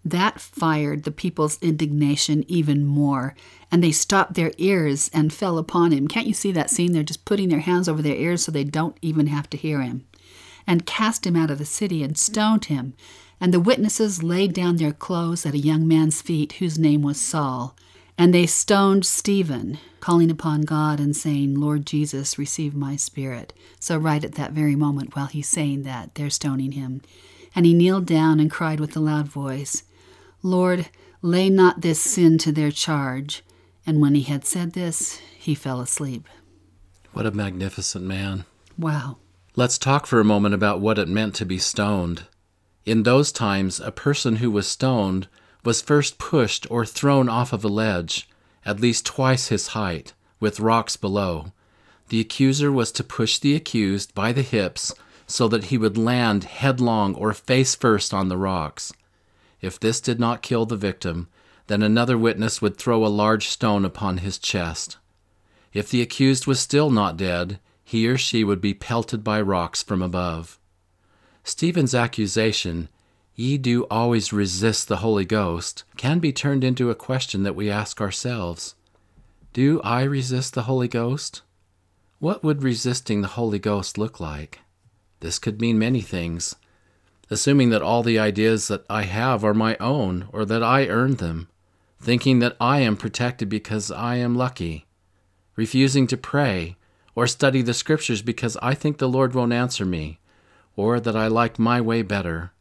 That 0.06 0.40
fired 0.40 1.04
the 1.04 1.12
people's 1.12 1.60
indignation 1.62 2.46
even 2.48 2.86
more, 2.86 3.36
and 3.70 3.84
they 3.84 3.92
stopped 3.92 4.36
their 4.36 4.54
ears 4.58 5.10
and 5.14 5.34
fell 5.34 5.58
upon 5.58 5.92
him. 5.92 6.08
Can't 6.08 6.28
you 6.28 6.34
see 6.34 6.54
that 6.54 6.70
scene? 6.70 6.94
They're 6.94 7.04
just 7.04 7.26
putting 7.26 7.50
their 7.50 7.60
hands 7.60 7.90
over 7.90 8.02
their 8.02 8.16
ears 8.16 8.44
so 8.44 8.52
they 8.52 8.64
don't 8.64 8.98
even 9.02 9.28
have 9.28 9.50
to 9.50 9.58
hear 9.58 9.82
him. 9.82 10.08
And 10.66 10.86
cast 10.86 11.28
him 11.28 11.36
out 11.36 11.52
of 11.52 11.58
the 11.58 11.66
city 11.66 12.04
and 12.04 12.18
stoned 12.18 12.66
him. 12.66 12.94
And 13.40 13.54
the 13.54 13.60
witnesses 13.60 14.24
laid 14.24 14.54
down 14.54 14.78
their 14.78 14.94
clothes 14.94 15.46
at 15.46 15.54
a 15.54 15.60
young 15.60 15.88
man's 15.88 16.22
feet 16.22 16.54
whose 16.54 16.80
name 16.80 17.02
was 17.02 17.20
Saul. 17.20 17.76
And 18.18 18.34
they 18.34 18.48
stoned 18.48 19.06
Stephen, 19.06 19.78
calling 20.00 20.32
upon 20.32 20.62
God 20.62 21.00
and 21.00 21.16
saying, 21.16 21.56
Lord 21.56 21.86
Jesus, 21.86 22.40
receive 22.40 22.74
my 22.74 22.96
spirit. 22.96 23.54
So, 23.80 23.98
right 23.98 24.24
at 24.24 24.34
that 24.36 24.54
very 24.54 24.76
moment, 24.76 25.16
while 25.16 25.28
he's 25.28 25.48
saying 25.48 25.84
that, 25.84 26.16
they're 26.16 26.32
stoning 26.32 26.72
him. 26.72 27.02
And 27.54 27.66
he 27.66 27.76
kneeled 27.76 28.08
down 28.08 28.40
and 28.40 28.50
cried 28.50 28.80
with 28.80 28.96
a 28.96 29.00
loud 29.00 29.28
voice, 29.28 29.84
Lord, 30.42 30.90
lay 31.22 31.50
not 31.50 31.82
this 31.82 32.00
sin 32.00 32.38
to 32.40 32.52
their 32.52 32.72
charge. 32.72 33.44
And 33.86 34.02
when 34.02 34.16
he 34.16 34.24
had 34.24 34.46
said 34.46 34.74
this, 34.74 35.20
he 35.38 35.54
fell 35.54 35.80
asleep. 35.80 36.28
What 37.14 37.26
a 37.26 37.32
magnificent 37.32 38.04
man. 38.04 38.46
Wow. 38.78 39.18
Let's 39.56 39.78
talk 39.78 40.06
for 40.06 40.20
a 40.20 40.26
moment 40.26 40.54
about 40.54 40.82
what 40.82 41.00
it 41.00 41.08
meant 41.08 41.36
to 41.36 41.46
be 41.46 41.58
stoned. 41.58 42.24
In 42.88 43.04
those 43.04 43.34
times, 43.34 43.82
a 43.82 43.92
person 43.92 44.38
who 44.38 44.50
was 44.50 44.66
stoned 44.66 45.28
was 45.66 45.82
first 45.82 46.18
pushed 46.18 46.66
or 46.72 46.86
thrown 46.86 47.28
off 47.28 47.52
of 47.52 47.66
a 47.66 47.68
ledge, 47.68 48.30
at 48.66 48.80
least 48.80 49.06
twice 49.06 49.50
his 49.50 49.76
height, 49.76 50.14
with 50.40 50.62
rocks 50.62 50.96
below. 50.96 51.52
The 52.08 52.22
accuser 52.22 52.72
was 52.72 52.94
to 52.94 53.04
push 53.04 53.40
the 53.40 53.56
accused 53.56 54.16
by 54.16 54.32
the 54.32 54.42
hips 54.42 54.94
so 55.26 55.50
that 55.50 55.66
he 55.66 55.78
would 55.78 55.98
land 55.98 56.46
headlong 56.46 57.14
or 57.16 57.34
face 57.34 57.76
first 57.76 58.14
on 58.14 58.30
the 58.30 58.38
rocks. 58.38 58.94
If 59.60 59.78
this 59.78 60.00
did 60.00 60.18
not 60.18 60.42
kill 60.42 60.66
the 60.66 60.78
victim, 60.78 61.28
then 61.68 61.84
another 61.84 62.18
witness 62.18 62.62
would 62.62 62.78
throw 62.78 63.06
a 63.06 63.08
large 63.08 63.50
stone 63.50 63.84
upon 63.84 64.20
his 64.20 64.38
chest. 64.38 64.96
If 65.74 65.90
the 65.90 66.02
accused 66.02 66.48
was 66.48 66.62
still 66.62 66.90
not 66.90 67.18
dead, 67.18 67.60
he 67.84 68.08
or 68.08 68.18
she 68.18 68.46
would 68.46 68.62
be 68.62 68.74
pelted 68.74 69.26
by 69.26 69.42
rocks 69.42 69.84
from 69.84 70.02
above. 70.02 70.58
Stephen's 71.48 71.96
accusation, 71.96 72.90
Ye 73.34 73.58
do 73.58 73.86
always 73.90 74.34
resist 74.34 74.90
the 74.90 74.98
Holy 74.98 75.24
Ghost, 75.24 75.86
can 75.96 76.20
be 76.20 76.34
turned 76.34 76.62
into 76.62 76.90
a 76.90 76.96
question 76.96 77.44
that 77.44 77.56
we 77.56 77.72
ask 77.72 78.02
ourselves 78.02 78.76
Do 79.54 79.80
I 79.82 80.04
resist 80.04 80.56
the 80.56 80.64
Holy 80.64 80.90
Ghost? 80.90 81.44
What 82.20 82.44
would 82.44 82.64
resisting 82.64 83.22
the 83.22 83.30
Holy 83.30 83.60
Ghost 83.60 83.98
look 83.98 84.20
like? 84.20 84.60
This 85.22 85.40
could 85.40 85.62
mean 85.62 85.80
many 85.80 86.02
things. 86.02 86.58
Assuming 87.30 87.70
that 87.70 87.82
all 87.82 88.04
the 88.04 88.20
ideas 88.20 88.68
that 88.68 88.84
I 88.90 89.04
have 89.04 89.46
are 89.46 89.54
my 89.54 89.78
own 89.80 90.28
or 90.34 90.44
that 90.44 90.62
I 90.62 90.88
earned 90.88 91.20
them, 91.20 91.48
thinking 91.98 92.40
that 92.40 92.58
I 92.60 92.82
am 92.82 92.98
protected 92.98 93.48
because 93.48 93.90
I 93.90 94.18
am 94.18 94.36
lucky, 94.36 94.86
refusing 95.56 96.08
to 96.08 96.18
pray 96.18 96.76
or 97.16 97.26
study 97.26 97.62
the 97.62 97.74
Scriptures 97.74 98.22
because 98.22 98.58
I 98.62 98.74
think 98.74 98.98
the 98.98 99.08
Lord 99.08 99.34
won't 99.34 99.54
answer 99.54 99.86
me, 99.86 100.20
or 100.78 101.02
that 101.02 101.18
I 101.18 101.28
like 101.28 101.60
my 101.60 101.82
way 101.82 102.02
better, 102.02 102.54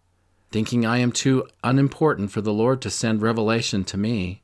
thinking 0.50 0.84
I 0.84 0.98
am 0.98 1.12
too 1.12 1.46
unimportant 1.62 2.32
for 2.32 2.40
the 2.40 2.52
Lord 2.52 2.82
to 2.82 2.90
send 2.90 3.22
revelation 3.22 3.84
to 3.84 3.96
me, 3.96 4.42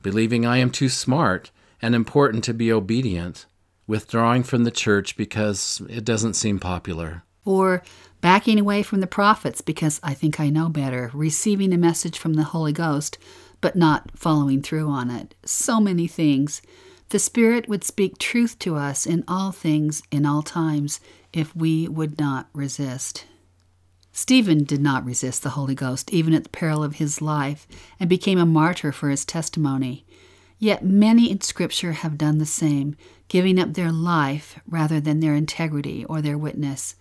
believing 0.00 0.46
I 0.46 0.56
am 0.56 0.70
too 0.70 0.88
smart 0.88 1.50
and 1.82 1.94
important 1.94 2.44
to 2.44 2.54
be 2.54 2.72
obedient, 2.72 3.44
withdrawing 3.86 4.44
from 4.44 4.64
the 4.64 4.70
church 4.70 5.18
because 5.18 5.82
it 5.90 6.06
doesn't 6.06 6.34
seem 6.34 6.58
popular. 6.58 7.24
Or 7.44 7.82
backing 8.22 8.58
away 8.58 8.82
from 8.82 9.00
the 9.00 9.06
prophets 9.06 9.60
because 9.60 10.00
I 10.02 10.14
think 10.14 10.40
I 10.40 10.48
know 10.48 10.70
better, 10.70 11.10
receiving 11.12 11.74
a 11.74 11.76
message 11.76 12.18
from 12.18 12.34
the 12.34 12.44
Holy 12.44 12.72
Ghost 12.72 13.18
but 13.64 13.76
not 13.76 14.10
following 14.14 14.60
through 14.60 14.90
on 14.90 15.10
it. 15.10 15.34
So 15.46 15.80
many 15.80 16.06
things. 16.06 16.60
The 17.10 17.18
Spirit 17.18 17.68
would 17.68 17.84
speak 17.84 18.18
truth 18.18 18.58
to 18.60 18.76
us 18.76 19.06
in 19.06 19.24
all 19.28 19.52
things, 19.52 20.02
in 20.10 20.26
all 20.26 20.42
times, 20.42 21.00
if 21.32 21.54
we 21.54 21.86
would 21.86 22.18
not 22.18 22.48
resist. 22.52 23.26
Stephen 24.12 24.64
did 24.64 24.80
not 24.80 25.04
resist 25.04 25.42
the 25.42 25.50
Holy 25.50 25.74
Ghost, 25.74 26.12
even 26.12 26.34
at 26.34 26.44
the 26.44 26.50
peril 26.50 26.84
of 26.84 26.96
his 26.96 27.20
life, 27.20 27.66
and 27.98 28.08
became 28.08 28.38
a 28.38 28.46
martyr 28.46 28.92
for 28.92 29.10
his 29.10 29.24
testimony. 29.24 30.06
Yet 30.58 30.84
many 30.84 31.30
in 31.30 31.40
Scripture 31.40 31.92
have 31.92 32.16
done 32.16 32.38
the 32.38 32.46
same, 32.46 32.96
giving 33.28 33.58
up 33.58 33.74
their 33.74 33.90
life 33.90 34.58
rather 34.66 35.00
than 35.00 35.20
their 35.20 35.34
integrity 35.34 36.04
or 36.04 36.22
their 36.22 36.38
witness. 36.38 36.94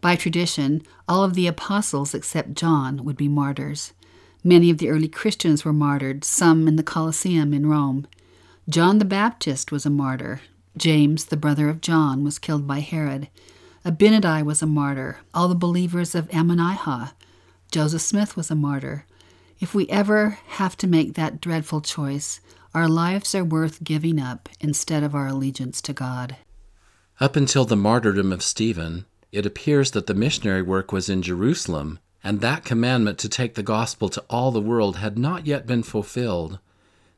By 0.00 0.16
tradition, 0.16 0.82
all 1.08 1.24
of 1.24 1.34
the 1.34 1.46
apostles 1.46 2.14
except 2.14 2.54
John 2.54 3.04
would 3.04 3.16
be 3.16 3.28
martyrs. 3.28 3.92
Many 4.42 4.70
of 4.70 4.78
the 4.78 4.90
early 4.90 5.08
Christians 5.08 5.64
were 5.64 5.72
martyred, 5.72 6.24
some 6.24 6.68
in 6.68 6.76
the 6.76 6.82
Colosseum 6.82 7.54
in 7.54 7.66
Rome. 7.66 8.06
John 8.68 8.98
the 8.98 9.04
Baptist 9.04 9.70
was 9.70 9.86
a 9.86 9.90
martyr. 9.90 10.40
James, 10.76 11.26
the 11.26 11.36
brother 11.36 11.68
of 11.68 11.80
John, 11.80 12.24
was 12.24 12.40
killed 12.40 12.66
by 12.66 12.80
Herod. 12.80 13.28
Abinadi 13.84 14.44
was 14.44 14.60
a 14.60 14.66
martyr. 14.66 15.18
All 15.32 15.46
the 15.46 15.54
believers 15.54 16.16
of 16.16 16.28
Ammonihah. 16.30 17.12
Joseph 17.70 18.02
Smith 18.02 18.36
was 18.36 18.50
a 18.50 18.56
martyr. 18.56 19.06
If 19.60 19.72
we 19.72 19.88
ever 19.88 20.38
have 20.48 20.76
to 20.78 20.88
make 20.88 21.14
that 21.14 21.40
dreadful 21.40 21.80
choice, 21.80 22.40
our 22.74 22.88
lives 22.88 23.36
are 23.36 23.44
worth 23.44 23.84
giving 23.84 24.20
up 24.20 24.48
instead 24.60 25.04
of 25.04 25.14
our 25.14 25.28
allegiance 25.28 25.80
to 25.82 25.92
God. 25.92 26.36
Up 27.20 27.36
until 27.36 27.66
the 27.66 27.76
martyrdom 27.76 28.32
of 28.32 28.42
Stephen, 28.42 29.06
it 29.30 29.46
appears 29.46 29.92
that 29.92 30.08
the 30.08 30.14
missionary 30.14 30.62
work 30.62 30.90
was 30.90 31.08
in 31.08 31.22
Jerusalem 31.22 32.00
and 32.24 32.40
that 32.40 32.64
commandment 32.64 33.18
to 33.18 33.28
take 33.28 33.54
the 33.54 33.62
gospel 33.62 34.08
to 34.08 34.24
all 34.28 34.50
the 34.50 34.60
world 34.60 34.96
had 34.96 35.16
not 35.16 35.46
yet 35.46 35.68
been 35.68 35.84
fulfilled. 35.84 36.58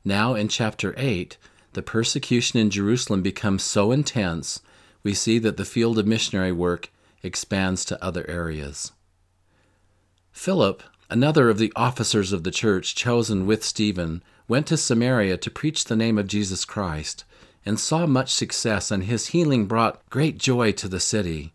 Now, 0.05 0.35
in 0.35 0.49
chapter 0.49 0.95
8, 0.97 1.37
the 1.73 1.83
persecution 1.83 2.59
in 2.59 2.71
Jerusalem 2.71 3.23
becomes 3.23 3.62
so 3.62 3.93
intense, 3.93 4.61
we 5.02 5.14
see 5.14 5.38
that 5.38 5.57
the 5.57 5.64
field 5.64 5.99
of 5.99 6.07
missionary 6.07 6.52
work 6.52 6.90
expands 7.23 7.85
to 7.87 8.02
other 8.05 8.28
areas. 8.28 8.93
Philip, 10.33 10.83
another 11.11 11.50
of 11.50 11.59
the 11.59 11.73
officers 11.76 12.33
of 12.33 12.45
the 12.45 12.50
church 12.50 12.95
chosen 12.95 13.47
with 13.47 13.64
Stephen, 13.64 14.23
went 14.47 14.67
to 14.69 14.76
Samaria 14.76 15.37
to 15.37 15.50
preach 15.50 15.85
the 15.85 15.97
name 15.97 16.19
of 16.19 16.26
Jesus 16.26 16.64
Christ, 16.64 17.25
and 17.67 17.78
saw 17.78 18.07
much 18.07 18.33
success, 18.33 18.90
and 18.90 19.05
his 19.05 19.28
healing 19.28 19.67
brought 19.67 20.09
great 20.11 20.38
joy 20.38 20.73
to 20.73 20.88
the 20.88 21.00
city. 21.00 21.52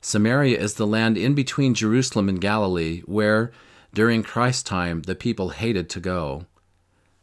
Samaria 0.00 0.58
is 0.58 0.74
the 0.74 0.86
land 0.86 1.16
in 1.16 1.34
between 1.34 1.74
Jerusalem 1.74 2.28
and 2.28 2.40
Galilee, 2.40 3.00
where, 3.06 3.50
during 3.94 4.22
Christ's 4.22 4.62
time, 4.62 5.02
the 5.02 5.14
people 5.14 5.50
hated 5.50 5.88
to 5.90 6.00
go. 6.00 6.44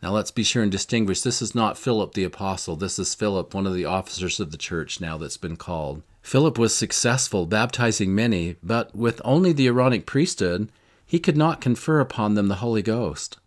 Now 0.01 0.12
let's 0.12 0.31
be 0.31 0.43
sure 0.43 0.63
and 0.63 0.72
distinguish 0.72 1.22
this 1.22 1.41
is 1.41 1.53
not 1.53 1.77
Philip 1.77 2.13
the 2.13 2.24
apostle. 2.24 2.75
This 2.75 2.98
is 2.98 3.13
Philip, 3.13 3.53
one 3.53 3.67
of 3.67 3.74
the 3.74 3.86
officers 3.86 4.39
of 4.39 4.51
the 4.51 4.58
church 4.58 5.00
now 5.00 5.17
that's 5.17 5.38
been 5.38 5.58
called. 5.58 6.01
Philip 6.22 6.58
was 6.58 6.75
successful, 6.75 7.46
baptizing 7.46 8.13
many, 8.15 8.55
but 8.63 8.96
with 8.96 9.22
only 9.24 9.53
the 9.53 9.67
Aaronic 9.67 10.05
priesthood, 10.05 10.72
he 11.05 11.20
could 11.20 11.38
not 11.38 11.62
confer 11.62 12.00
upon 12.00 12.36
them 12.36 12.48
the 12.48 12.55
Holy 12.55 12.81
Ghost. 12.81 13.38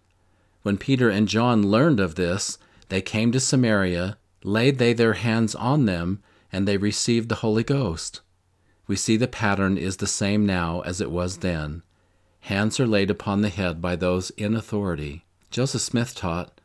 When 0.62 0.78
Peter 0.78 1.10
and 1.10 1.28
John 1.28 1.62
learned 1.66 2.00
of 2.00 2.14
this, 2.14 2.58
they 2.88 3.02
came 3.02 3.32
to 3.32 3.40
Samaria, 3.40 4.16
laid 4.42 4.78
they 4.78 4.92
their 4.92 5.14
hands 5.14 5.54
on 5.54 5.86
them, 5.86 6.22
and 6.52 6.68
they 6.68 6.76
received 6.76 7.28
the 7.28 7.36
Holy 7.36 7.64
Ghost 7.64 8.20
we 8.86 8.96
see 8.96 9.16
the 9.16 9.28
pattern 9.28 9.78
is 9.78 9.96
the 9.96 10.06
same 10.06 10.44
now 10.44 10.80
as 10.80 11.00
it 11.00 11.10
was 11.10 11.38
then. 11.38 11.82
Hands 12.40 12.78
are 12.78 12.86
laid 12.86 13.10
upon 13.10 13.40
the 13.40 13.48
head 13.48 13.80
by 13.80 13.96
those 13.96 14.30
in 14.30 14.54
authority. 14.54 15.24
Joseph 15.54 15.82
Smith 15.82 16.16
taught, 16.16 16.60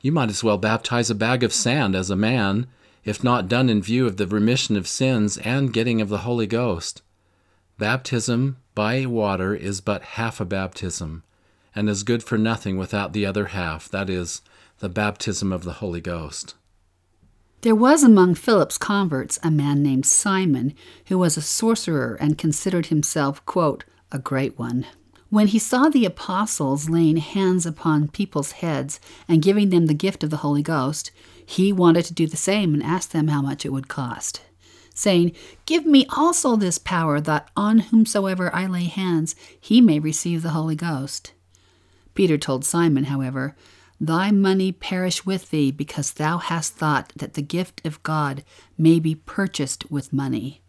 You 0.00 0.12
might 0.12 0.30
as 0.30 0.42
well 0.42 0.56
baptize 0.56 1.10
a 1.10 1.14
bag 1.14 1.44
of 1.44 1.52
sand 1.52 1.94
as 1.94 2.08
a 2.08 2.16
man, 2.16 2.68
if 3.04 3.22
not 3.22 3.48
done 3.48 3.68
in 3.68 3.82
view 3.82 4.06
of 4.06 4.16
the 4.16 4.26
remission 4.26 4.78
of 4.78 4.88
sins 4.88 5.36
and 5.36 5.74
getting 5.74 6.00
of 6.00 6.08
the 6.08 6.24
Holy 6.24 6.46
Ghost. 6.46 7.02
Baptism 7.76 8.56
by 8.74 9.04
water 9.04 9.54
is 9.54 9.82
but 9.82 10.00
half 10.16 10.40
a 10.40 10.46
baptism, 10.46 11.22
and 11.74 11.90
is 11.90 12.02
good 12.02 12.22
for 12.22 12.38
nothing 12.38 12.78
without 12.78 13.12
the 13.12 13.26
other 13.26 13.48
half, 13.48 13.90
that 13.90 14.08
is, 14.08 14.40
the 14.78 14.88
baptism 14.88 15.52
of 15.52 15.64
the 15.64 15.74
Holy 15.74 16.00
Ghost. 16.00 16.54
There 17.60 17.74
was 17.74 18.02
among 18.02 18.36
Philip's 18.36 18.78
converts 18.78 19.38
a 19.42 19.50
man 19.50 19.82
named 19.82 20.06
Simon, 20.06 20.72
who 21.08 21.18
was 21.18 21.36
a 21.36 21.42
sorcerer 21.42 22.16
and 22.18 22.38
considered 22.38 22.86
himself, 22.86 23.44
quote, 23.44 23.84
a 24.10 24.18
great 24.18 24.58
one. 24.58 24.86
When 25.30 25.46
he 25.46 25.60
saw 25.60 25.88
the 25.88 26.04
apostles 26.04 26.90
laying 26.90 27.18
hands 27.18 27.64
upon 27.64 28.08
people's 28.08 28.52
heads 28.52 28.98
and 29.28 29.40
giving 29.40 29.70
them 29.70 29.86
the 29.86 29.94
gift 29.94 30.24
of 30.24 30.30
the 30.30 30.38
Holy 30.38 30.62
Ghost, 30.62 31.12
he 31.46 31.72
wanted 31.72 32.04
to 32.06 32.14
do 32.14 32.26
the 32.26 32.36
same 32.36 32.74
and 32.74 32.82
asked 32.82 33.12
them 33.12 33.28
how 33.28 33.40
much 33.40 33.64
it 33.64 33.72
would 33.72 33.86
cost, 33.86 34.42
saying, 34.92 35.32
Give 35.66 35.86
me 35.86 36.04
also 36.16 36.56
this 36.56 36.78
power, 36.78 37.20
that 37.20 37.48
on 37.56 37.78
whomsoever 37.78 38.52
I 38.52 38.66
lay 38.66 38.84
hands 38.84 39.36
he 39.60 39.80
may 39.80 40.00
receive 40.00 40.42
the 40.42 40.50
Holy 40.50 40.74
Ghost. 40.74 41.32
Peter 42.14 42.36
told 42.36 42.64
Simon, 42.64 43.04
however, 43.04 43.54
Thy 44.00 44.32
money 44.32 44.72
perish 44.72 45.24
with 45.24 45.50
thee, 45.50 45.70
because 45.70 46.12
thou 46.12 46.38
hast 46.38 46.74
thought 46.74 47.12
that 47.14 47.34
the 47.34 47.42
gift 47.42 47.86
of 47.86 48.02
God 48.02 48.42
may 48.76 48.98
be 48.98 49.14
purchased 49.14 49.88
with 49.92 50.12
money. 50.12 50.60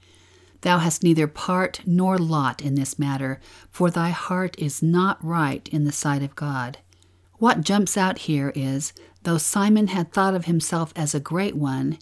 Thou 0.62 0.77
hast 0.77 1.03
neither 1.03 1.27
part 1.27 1.82
nor 1.86 2.18
lot 2.18 2.62
in 2.62 2.75
this 2.75 3.00
matter, 3.00 3.39
for 3.70 3.89
thy 3.89 4.10
heart 4.10 4.56
is 4.60 4.82
not 4.82 5.24
right 5.24 5.68
in 5.70 5.84
the 5.84 5.91
sight 5.91 6.22
of 6.22 6.36
God. 6.36 6.77
What 7.36 7.62
jumps 7.62 7.98
out 7.98 8.20
here 8.20 8.53
is, 8.56 8.94
though 9.24 9.39
Simon 9.39 9.88
had 9.88 10.13
thought 10.13 10.36
of 10.36 10.46
himself 10.46 10.94
as 10.96 11.15
a 11.15 11.20
great 11.20 11.56
one, 11.56 11.98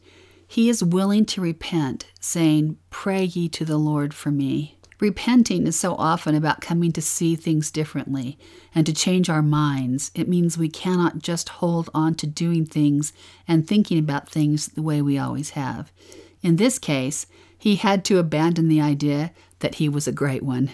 he 0.45 0.67
is 0.67 0.83
willing 0.83 1.25
to 1.27 1.41
repent, 1.41 2.07
saying, 2.19 2.77
Pray 2.89 3.23
ye 3.23 3.47
to 3.49 3.63
the 3.63 3.77
Lord 3.77 4.13
for 4.13 4.31
me. 4.31 4.77
Repenting 4.99 5.65
is 5.65 5.79
so 5.79 5.95
often 5.95 6.35
about 6.35 6.59
coming 6.59 6.91
to 6.91 7.01
see 7.01 7.37
things 7.37 7.71
differently 7.71 8.37
and 8.75 8.85
to 8.85 8.93
change 8.93 9.29
our 9.29 9.41
minds. 9.41 10.11
It 10.13 10.27
means 10.27 10.57
we 10.57 10.67
cannot 10.67 11.19
just 11.19 11.47
hold 11.47 11.89
on 11.93 12.15
to 12.15 12.27
doing 12.27 12.65
things 12.65 13.13
and 13.47 13.65
thinking 13.65 13.97
about 13.97 14.29
things 14.29 14.67
the 14.67 14.81
way 14.81 15.01
we 15.01 15.17
always 15.17 15.51
have. 15.51 15.93
In 16.41 16.57
this 16.57 16.77
case, 16.77 17.25
he 17.59 17.75
had 17.75 18.03
to 18.05 18.17
abandon 18.17 18.69
the 18.69 18.81
idea 18.81 19.31
that 19.59 19.75
he 19.75 19.89
was 19.89 20.07
a 20.07 20.13
great 20.13 20.41
one. 20.41 20.71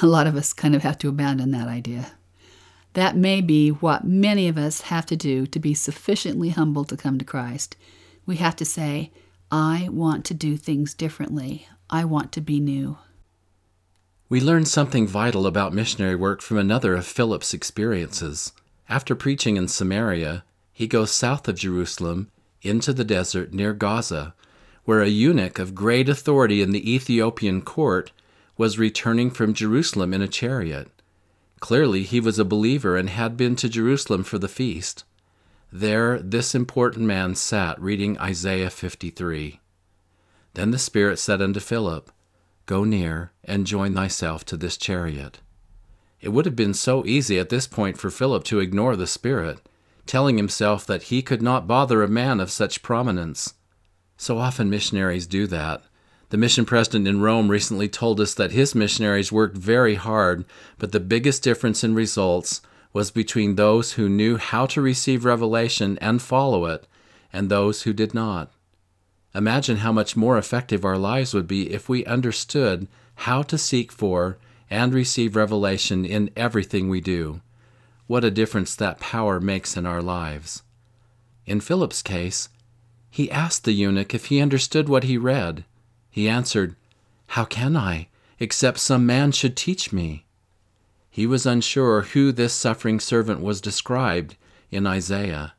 A 0.00 0.06
lot 0.06 0.26
of 0.26 0.36
us 0.36 0.52
kind 0.52 0.74
of 0.74 0.82
have 0.82 0.96
to 0.98 1.08
abandon 1.08 1.50
that 1.50 1.68
idea. 1.68 2.12
That 2.94 3.16
may 3.16 3.40
be 3.40 3.70
what 3.70 4.04
many 4.04 4.48
of 4.48 4.56
us 4.56 4.82
have 4.82 5.04
to 5.06 5.16
do 5.16 5.46
to 5.46 5.58
be 5.58 5.74
sufficiently 5.74 6.50
humble 6.50 6.84
to 6.84 6.96
come 6.96 7.18
to 7.18 7.24
Christ. 7.24 7.76
We 8.24 8.36
have 8.36 8.56
to 8.56 8.64
say, 8.64 9.10
I 9.50 9.88
want 9.90 10.24
to 10.26 10.34
do 10.34 10.56
things 10.56 10.94
differently. 10.94 11.66
I 11.90 12.04
want 12.04 12.32
to 12.32 12.40
be 12.40 12.60
new. 12.60 12.98
We 14.28 14.40
learn 14.40 14.66
something 14.66 15.06
vital 15.06 15.46
about 15.46 15.72
missionary 15.72 16.14
work 16.14 16.42
from 16.42 16.58
another 16.58 16.94
of 16.94 17.06
Philip's 17.06 17.54
experiences. 17.54 18.52
After 18.88 19.14
preaching 19.14 19.56
in 19.56 19.68
Samaria, 19.68 20.44
he 20.72 20.86
goes 20.86 21.10
south 21.10 21.48
of 21.48 21.56
Jerusalem 21.56 22.30
into 22.62 22.92
the 22.92 23.04
desert 23.04 23.52
near 23.52 23.72
Gaza, 23.72 24.34
where 24.88 25.02
a 25.02 25.08
eunuch 25.08 25.58
of 25.58 25.74
great 25.74 26.08
authority 26.08 26.62
in 26.62 26.72
the 26.72 26.94
Ethiopian 26.94 27.60
court 27.60 28.10
was 28.56 28.78
returning 28.78 29.30
from 29.30 29.52
Jerusalem 29.52 30.14
in 30.14 30.22
a 30.22 30.26
chariot. 30.26 30.88
Clearly, 31.60 32.04
he 32.04 32.20
was 32.20 32.38
a 32.38 32.44
believer 32.46 32.96
and 32.96 33.10
had 33.10 33.36
been 33.36 33.54
to 33.56 33.68
Jerusalem 33.68 34.24
for 34.24 34.38
the 34.38 34.48
feast. 34.48 35.04
There, 35.70 36.18
this 36.20 36.54
important 36.54 37.04
man 37.04 37.34
sat 37.34 37.78
reading 37.78 38.18
Isaiah 38.18 38.70
53. 38.70 39.60
Then 40.54 40.70
the 40.70 40.78
Spirit 40.78 41.18
said 41.18 41.42
unto 41.42 41.60
Philip, 41.60 42.10
Go 42.64 42.82
near 42.84 43.32
and 43.44 43.66
join 43.66 43.92
thyself 43.92 44.42
to 44.46 44.56
this 44.56 44.78
chariot. 44.78 45.40
It 46.22 46.30
would 46.30 46.46
have 46.46 46.56
been 46.56 46.72
so 46.72 47.04
easy 47.04 47.38
at 47.38 47.50
this 47.50 47.66
point 47.66 47.98
for 47.98 48.08
Philip 48.08 48.42
to 48.44 48.60
ignore 48.60 48.96
the 48.96 49.06
Spirit, 49.06 49.60
telling 50.06 50.38
himself 50.38 50.86
that 50.86 51.02
he 51.12 51.20
could 51.20 51.42
not 51.42 51.66
bother 51.66 52.02
a 52.02 52.08
man 52.08 52.40
of 52.40 52.50
such 52.50 52.80
prominence. 52.80 53.52
So 54.18 54.36
often 54.38 54.68
missionaries 54.68 55.26
do 55.26 55.46
that. 55.46 55.82
The 56.30 56.36
mission 56.36 56.66
president 56.66 57.08
in 57.08 57.22
Rome 57.22 57.48
recently 57.48 57.88
told 57.88 58.20
us 58.20 58.34
that 58.34 58.50
his 58.50 58.74
missionaries 58.74 59.32
worked 59.32 59.56
very 59.56 59.94
hard, 59.94 60.44
but 60.76 60.92
the 60.92 61.00
biggest 61.00 61.42
difference 61.42 61.82
in 61.82 61.94
results 61.94 62.60
was 62.92 63.10
between 63.10 63.54
those 63.54 63.92
who 63.92 64.08
knew 64.08 64.36
how 64.36 64.66
to 64.66 64.82
receive 64.82 65.24
revelation 65.24 65.96
and 66.02 66.20
follow 66.20 66.66
it 66.66 66.86
and 67.32 67.48
those 67.48 67.82
who 67.82 67.92
did 67.92 68.12
not. 68.12 68.50
Imagine 69.34 69.78
how 69.78 69.92
much 69.92 70.16
more 70.16 70.36
effective 70.36 70.84
our 70.84 70.98
lives 70.98 71.32
would 71.32 71.46
be 71.46 71.72
if 71.72 71.88
we 71.88 72.04
understood 72.04 72.88
how 73.14 73.42
to 73.42 73.56
seek 73.56 73.92
for 73.92 74.36
and 74.68 74.92
receive 74.92 75.36
revelation 75.36 76.04
in 76.04 76.30
everything 76.36 76.88
we 76.88 77.00
do. 77.00 77.40
What 78.06 78.24
a 78.24 78.30
difference 78.30 78.74
that 78.74 79.00
power 79.00 79.38
makes 79.38 79.76
in 79.76 79.86
our 79.86 80.02
lives. 80.02 80.62
In 81.46 81.60
Philip's 81.60 82.02
case, 82.02 82.48
he 83.10 83.30
asked 83.30 83.64
the 83.64 83.72
eunuch 83.72 84.14
if 84.14 84.26
he 84.26 84.40
understood 84.40 84.88
what 84.88 85.04
he 85.04 85.16
read. 85.16 85.64
He 86.10 86.28
answered, 86.28 86.76
How 87.28 87.44
can 87.44 87.76
I, 87.76 88.08
except 88.38 88.78
some 88.78 89.06
man 89.06 89.32
should 89.32 89.56
teach 89.56 89.92
me? 89.92 90.24
He 91.10 91.26
was 91.26 91.46
unsure 91.46 92.02
who 92.02 92.32
this 92.32 92.52
suffering 92.52 93.00
servant 93.00 93.40
was 93.40 93.60
described 93.60 94.36
in 94.70 94.86
Isaiah. 94.86 95.54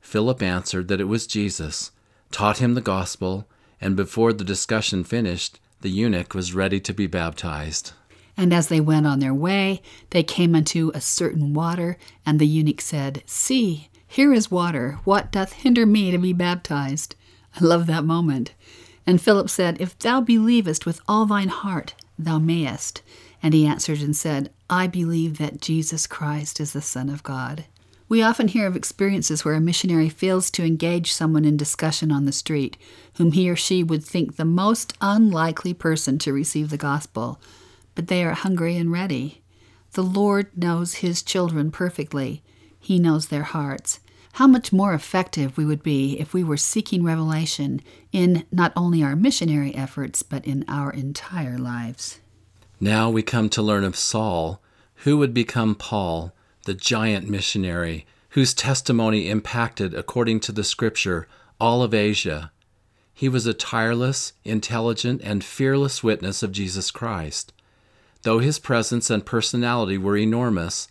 Philip 0.00 0.42
answered 0.42 0.88
that 0.88 1.00
it 1.00 1.04
was 1.04 1.26
Jesus, 1.26 1.92
taught 2.30 2.58
him 2.58 2.74
the 2.74 2.80
gospel, 2.80 3.46
and 3.80 3.96
before 3.96 4.32
the 4.32 4.44
discussion 4.44 5.04
finished, 5.04 5.60
the 5.80 5.88
eunuch 5.88 6.34
was 6.34 6.54
ready 6.54 6.80
to 6.80 6.92
be 6.92 7.06
baptized. 7.06 7.92
And 8.36 8.52
as 8.52 8.68
they 8.68 8.80
went 8.80 9.06
on 9.06 9.20
their 9.20 9.34
way, 9.34 9.82
they 10.10 10.22
came 10.22 10.54
unto 10.54 10.90
a 10.94 11.00
certain 11.00 11.54
water, 11.54 11.96
and 12.24 12.38
the 12.38 12.46
eunuch 12.46 12.80
said, 12.80 13.22
See, 13.26 13.88
here 14.10 14.32
is 14.32 14.50
water. 14.50 14.98
What 15.04 15.30
doth 15.30 15.52
hinder 15.52 15.86
me 15.86 16.10
to 16.10 16.18
be 16.18 16.32
baptized? 16.32 17.14
I 17.60 17.64
love 17.64 17.86
that 17.86 18.04
moment. 18.04 18.52
And 19.06 19.22
Philip 19.22 19.48
said, 19.48 19.80
If 19.80 19.96
thou 19.96 20.20
believest 20.20 20.84
with 20.84 21.00
all 21.06 21.26
thine 21.26 21.48
heart, 21.48 21.94
thou 22.18 22.40
mayest. 22.40 23.02
And 23.40 23.54
he 23.54 23.66
answered 23.66 24.00
and 24.00 24.16
said, 24.16 24.50
I 24.68 24.88
believe 24.88 25.38
that 25.38 25.60
Jesus 25.60 26.08
Christ 26.08 26.58
is 26.58 26.72
the 26.72 26.82
Son 26.82 27.08
of 27.08 27.22
God. 27.22 27.66
We 28.08 28.20
often 28.20 28.48
hear 28.48 28.66
of 28.66 28.74
experiences 28.74 29.44
where 29.44 29.54
a 29.54 29.60
missionary 29.60 30.08
fails 30.08 30.50
to 30.50 30.64
engage 30.64 31.12
someone 31.12 31.44
in 31.44 31.56
discussion 31.56 32.10
on 32.10 32.24
the 32.24 32.32
street, 32.32 32.76
whom 33.16 33.30
he 33.30 33.48
or 33.48 33.54
she 33.54 33.84
would 33.84 34.04
think 34.04 34.34
the 34.34 34.44
most 34.44 34.92
unlikely 35.00 35.72
person 35.72 36.18
to 36.18 36.32
receive 36.32 36.70
the 36.70 36.76
gospel, 36.76 37.40
but 37.94 38.08
they 38.08 38.24
are 38.24 38.32
hungry 38.32 38.76
and 38.76 38.90
ready. 38.90 39.42
The 39.92 40.02
Lord 40.02 40.48
knows 40.56 40.94
His 40.94 41.22
children 41.22 41.70
perfectly, 41.70 42.42
He 42.80 42.98
knows 42.98 43.28
their 43.28 43.44
hearts. 43.44 43.99
How 44.32 44.46
much 44.46 44.72
more 44.72 44.94
effective 44.94 45.56
we 45.56 45.64
would 45.64 45.82
be 45.82 46.18
if 46.18 46.32
we 46.32 46.42
were 46.42 46.56
seeking 46.56 47.02
revelation 47.04 47.82
in 48.12 48.44
not 48.50 48.72
only 48.76 49.02
our 49.02 49.16
missionary 49.16 49.74
efforts, 49.74 50.22
but 50.22 50.46
in 50.46 50.64
our 50.68 50.90
entire 50.90 51.58
lives. 51.58 52.20
Now 52.80 53.10
we 53.10 53.22
come 53.22 53.50
to 53.50 53.62
learn 53.62 53.84
of 53.84 53.96
Saul, 53.96 54.62
who 55.04 55.18
would 55.18 55.34
become 55.34 55.74
Paul 55.74 56.32
the 56.64 56.74
giant 56.74 57.28
missionary 57.28 58.06
whose 58.30 58.54
testimony 58.54 59.28
impacted, 59.28 59.92
according 59.92 60.40
to 60.40 60.52
the 60.52 60.64
scripture, 60.64 61.26
all 61.60 61.82
of 61.82 61.92
Asia. 61.92 62.52
He 63.12 63.28
was 63.28 63.46
a 63.46 63.54
tireless, 63.54 64.32
intelligent, 64.44 65.20
and 65.24 65.42
fearless 65.42 66.02
witness 66.02 66.42
of 66.42 66.52
Jesus 66.52 66.90
Christ. 66.90 67.52
Though 68.22 68.38
his 68.38 68.58
presence 68.58 69.10
and 69.10 69.26
personality 69.26 69.98
were 69.98 70.16
enormous, 70.16 70.86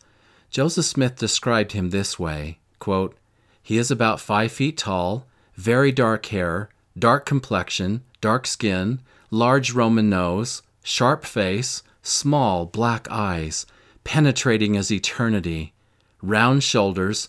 Joseph 0.49 0.85
Smith 0.85 1.15
described 1.15 1.71
him 1.71 1.89
this 1.89 2.19
way 2.19 2.59
quote, 2.79 3.15
He 3.61 3.77
is 3.77 3.91
about 3.91 4.19
five 4.19 4.51
feet 4.51 4.77
tall, 4.77 5.25
very 5.55 5.91
dark 5.91 6.25
hair, 6.27 6.69
dark 6.97 7.25
complexion, 7.25 8.03
dark 8.21 8.47
skin, 8.47 9.01
large 9.31 9.73
Roman 9.73 10.09
nose, 10.09 10.61
sharp 10.83 11.25
face, 11.25 11.83
small 12.01 12.65
black 12.65 13.07
eyes 13.11 13.65
penetrating 14.03 14.75
as 14.75 14.91
eternity, 14.91 15.71
round 16.21 16.63
shoulders, 16.63 17.27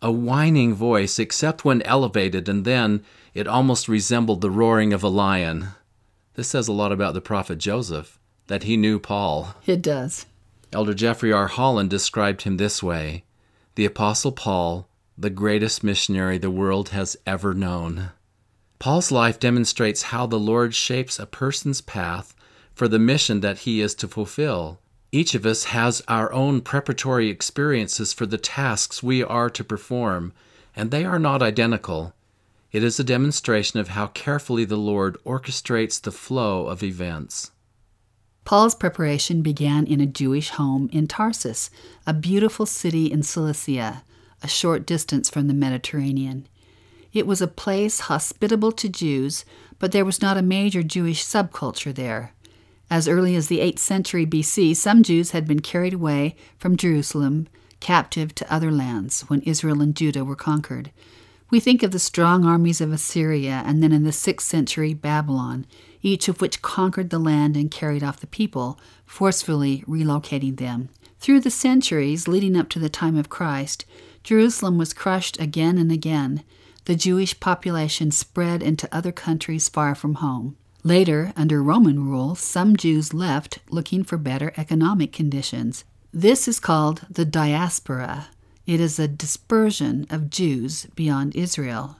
a 0.00 0.12
whining 0.12 0.72
voice, 0.72 1.18
except 1.18 1.64
when 1.64 1.82
elevated, 1.82 2.48
and 2.48 2.64
then 2.64 3.02
it 3.34 3.48
almost 3.48 3.88
resembled 3.88 4.40
the 4.40 4.50
roaring 4.50 4.92
of 4.92 5.02
a 5.02 5.08
lion. 5.08 5.68
This 6.34 6.46
says 6.46 6.68
a 6.68 6.72
lot 6.72 6.92
about 6.92 7.14
the 7.14 7.20
prophet 7.20 7.58
Joseph, 7.58 8.18
that 8.46 8.62
he 8.62 8.76
knew 8.76 9.00
Paul. 9.00 9.56
It 9.66 9.82
does. 9.82 10.26
Elder 10.72 10.94
Jeffrey 10.94 11.32
R. 11.32 11.48
Holland 11.48 11.90
described 11.90 12.42
him 12.42 12.58
this 12.58 12.80
way 12.80 13.24
The 13.74 13.84
Apostle 13.84 14.30
Paul, 14.30 14.86
the 15.20 15.28
greatest 15.30 15.84
missionary 15.84 16.38
the 16.38 16.50
world 16.50 16.88
has 16.88 17.14
ever 17.26 17.52
known. 17.52 18.10
Paul's 18.78 19.12
life 19.12 19.38
demonstrates 19.38 20.04
how 20.04 20.26
the 20.26 20.38
Lord 20.38 20.74
shapes 20.74 21.18
a 21.18 21.26
person's 21.26 21.82
path 21.82 22.34
for 22.74 22.88
the 22.88 22.98
mission 22.98 23.40
that 23.40 23.58
he 23.58 23.82
is 23.82 23.94
to 23.96 24.08
fulfill. 24.08 24.80
Each 25.12 25.34
of 25.34 25.44
us 25.44 25.64
has 25.64 26.02
our 26.08 26.32
own 26.32 26.62
preparatory 26.62 27.28
experiences 27.28 28.14
for 28.14 28.24
the 28.24 28.38
tasks 28.38 29.02
we 29.02 29.22
are 29.22 29.50
to 29.50 29.62
perform, 29.62 30.32
and 30.74 30.90
they 30.90 31.04
are 31.04 31.18
not 31.18 31.42
identical. 31.42 32.14
It 32.72 32.82
is 32.82 32.98
a 32.98 33.04
demonstration 33.04 33.78
of 33.78 33.88
how 33.88 34.06
carefully 34.06 34.64
the 34.64 34.78
Lord 34.78 35.18
orchestrates 35.26 36.00
the 36.00 36.12
flow 36.12 36.66
of 36.66 36.82
events. 36.82 37.50
Paul's 38.46 38.74
preparation 38.74 39.42
began 39.42 39.86
in 39.86 40.00
a 40.00 40.06
Jewish 40.06 40.48
home 40.50 40.88
in 40.92 41.06
Tarsus, 41.06 41.68
a 42.06 42.14
beautiful 42.14 42.64
city 42.64 43.12
in 43.12 43.22
Cilicia, 43.22 44.02
a 44.42 44.48
short 44.48 44.86
distance 44.86 45.28
from 45.28 45.48
the 45.48 45.54
Mediterranean. 45.54 46.46
It 47.12 47.26
was 47.26 47.42
a 47.42 47.48
place 47.48 48.00
hospitable 48.00 48.72
to 48.72 48.88
Jews, 48.88 49.44
but 49.78 49.92
there 49.92 50.04
was 50.04 50.22
not 50.22 50.36
a 50.36 50.42
major 50.42 50.82
Jewish 50.82 51.24
subculture 51.24 51.94
there. 51.94 52.32
As 52.88 53.08
early 53.08 53.36
as 53.36 53.48
the 53.48 53.60
8th 53.60 53.78
century 53.78 54.26
BC, 54.26 54.74
some 54.74 55.02
Jews 55.02 55.30
had 55.30 55.46
been 55.46 55.60
carried 55.60 55.94
away 55.94 56.36
from 56.58 56.76
Jerusalem 56.76 57.48
captive 57.80 58.34
to 58.34 58.52
other 58.52 58.70
lands 58.70 59.22
when 59.22 59.40
Israel 59.42 59.80
and 59.80 59.96
Judah 59.96 60.24
were 60.24 60.36
conquered. 60.36 60.90
We 61.50 61.58
think 61.58 61.82
of 61.82 61.90
the 61.90 61.98
strong 61.98 62.44
armies 62.44 62.80
of 62.80 62.92
Assyria 62.92 63.62
and 63.66 63.82
then 63.82 63.92
in 63.92 64.04
the 64.04 64.10
6th 64.10 64.42
century 64.42 64.94
Babylon, 64.94 65.66
each 66.02 66.28
of 66.28 66.40
which 66.40 66.62
conquered 66.62 67.10
the 67.10 67.18
land 67.18 67.56
and 67.56 67.70
carried 67.70 68.04
off 68.04 68.20
the 68.20 68.26
people, 68.26 68.78
forcefully 69.04 69.82
relocating 69.88 70.58
them. 70.58 70.90
Through 71.18 71.40
the 71.40 71.50
centuries 71.50 72.28
leading 72.28 72.56
up 72.56 72.68
to 72.70 72.78
the 72.78 72.88
time 72.88 73.16
of 73.16 73.28
Christ, 73.28 73.84
Jerusalem 74.22 74.78
was 74.78 74.92
crushed 74.92 75.40
again 75.40 75.78
and 75.78 75.90
again. 75.90 76.42
The 76.84 76.94
Jewish 76.94 77.38
population 77.40 78.10
spread 78.10 78.62
into 78.62 78.88
other 78.94 79.12
countries 79.12 79.68
far 79.68 79.94
from 79.94 80.14
home. 80.14 80.56
Later, 80.82 81.32
under 81.36 81.62
Roman 81.62 82.08
rule, 82.08 82.34
some 82.34 82.76
Jews 82.76 83.12
left 83.12 83.58
looking 83.68 84.02
for 84.02 84.16
better 84.16 84.52
economic 84.56 85.12
conditions. 85.12 85.84
This 86.12 86.48
is 86.48 86.58
called 86.58 87.02
the 87.10 87.24
diaspora. 87.24 88.28
It 88.66 88.80
is 88.80 88.98
a 88.98 89.08
dispersion 89.08 90.06
of 90.10 90.30
Jews 90.30 90.86
beyond 90.94 91.36
Israel. 91.36 91.96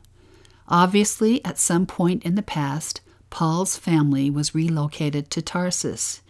Obviously, 0.68 1.44
at 1.44 1.58
some 1.58 1.84
point 1.84 2.24
in 2.24 2.36
the 2.36 2.42
past, 2.42 3.00
Paul's 3.28 3.76
family 3.76 4.30
was 4.30 4.54
relocated 4.54 5.30
to 5.30 5.42
Tarsus. 5.42 6.22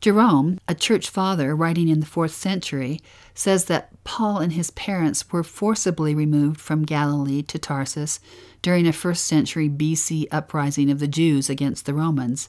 Jerome, 0.00 0.58
a 0.68 0.74
church 0.74 1.08
father 1.08 1.56
writing 1.56 1.88
in 1.88 2.00
the 2.00 2.06
fourth 2.06 2.34
century, 2.34 3.00
says 3.34 3.64
that 3.66 3.90
Paul 4.04 4.38
and 4.38 4.52
his 4.52 4.70
parents 4.72 5.32
were 5.32 5.42
forcibly 5.42 6.14
removed 6.14 6.60
from 6.60 6.84
Galilee 6.84 7.42
to 7.42 7.58
Tarsus 7.58 8.20
during 8.62 8.86
a 8.86 8.92
first 8.92 9.26
century 9.26 9.68
BC 9.68 10.26
uprising 10.30 10.90
of 10.90 10.98
the 11.00 11.08
Jews 11.08 11.50
against 11.50 11.86
the 11.86 11.94
Romans. 11.94 12.48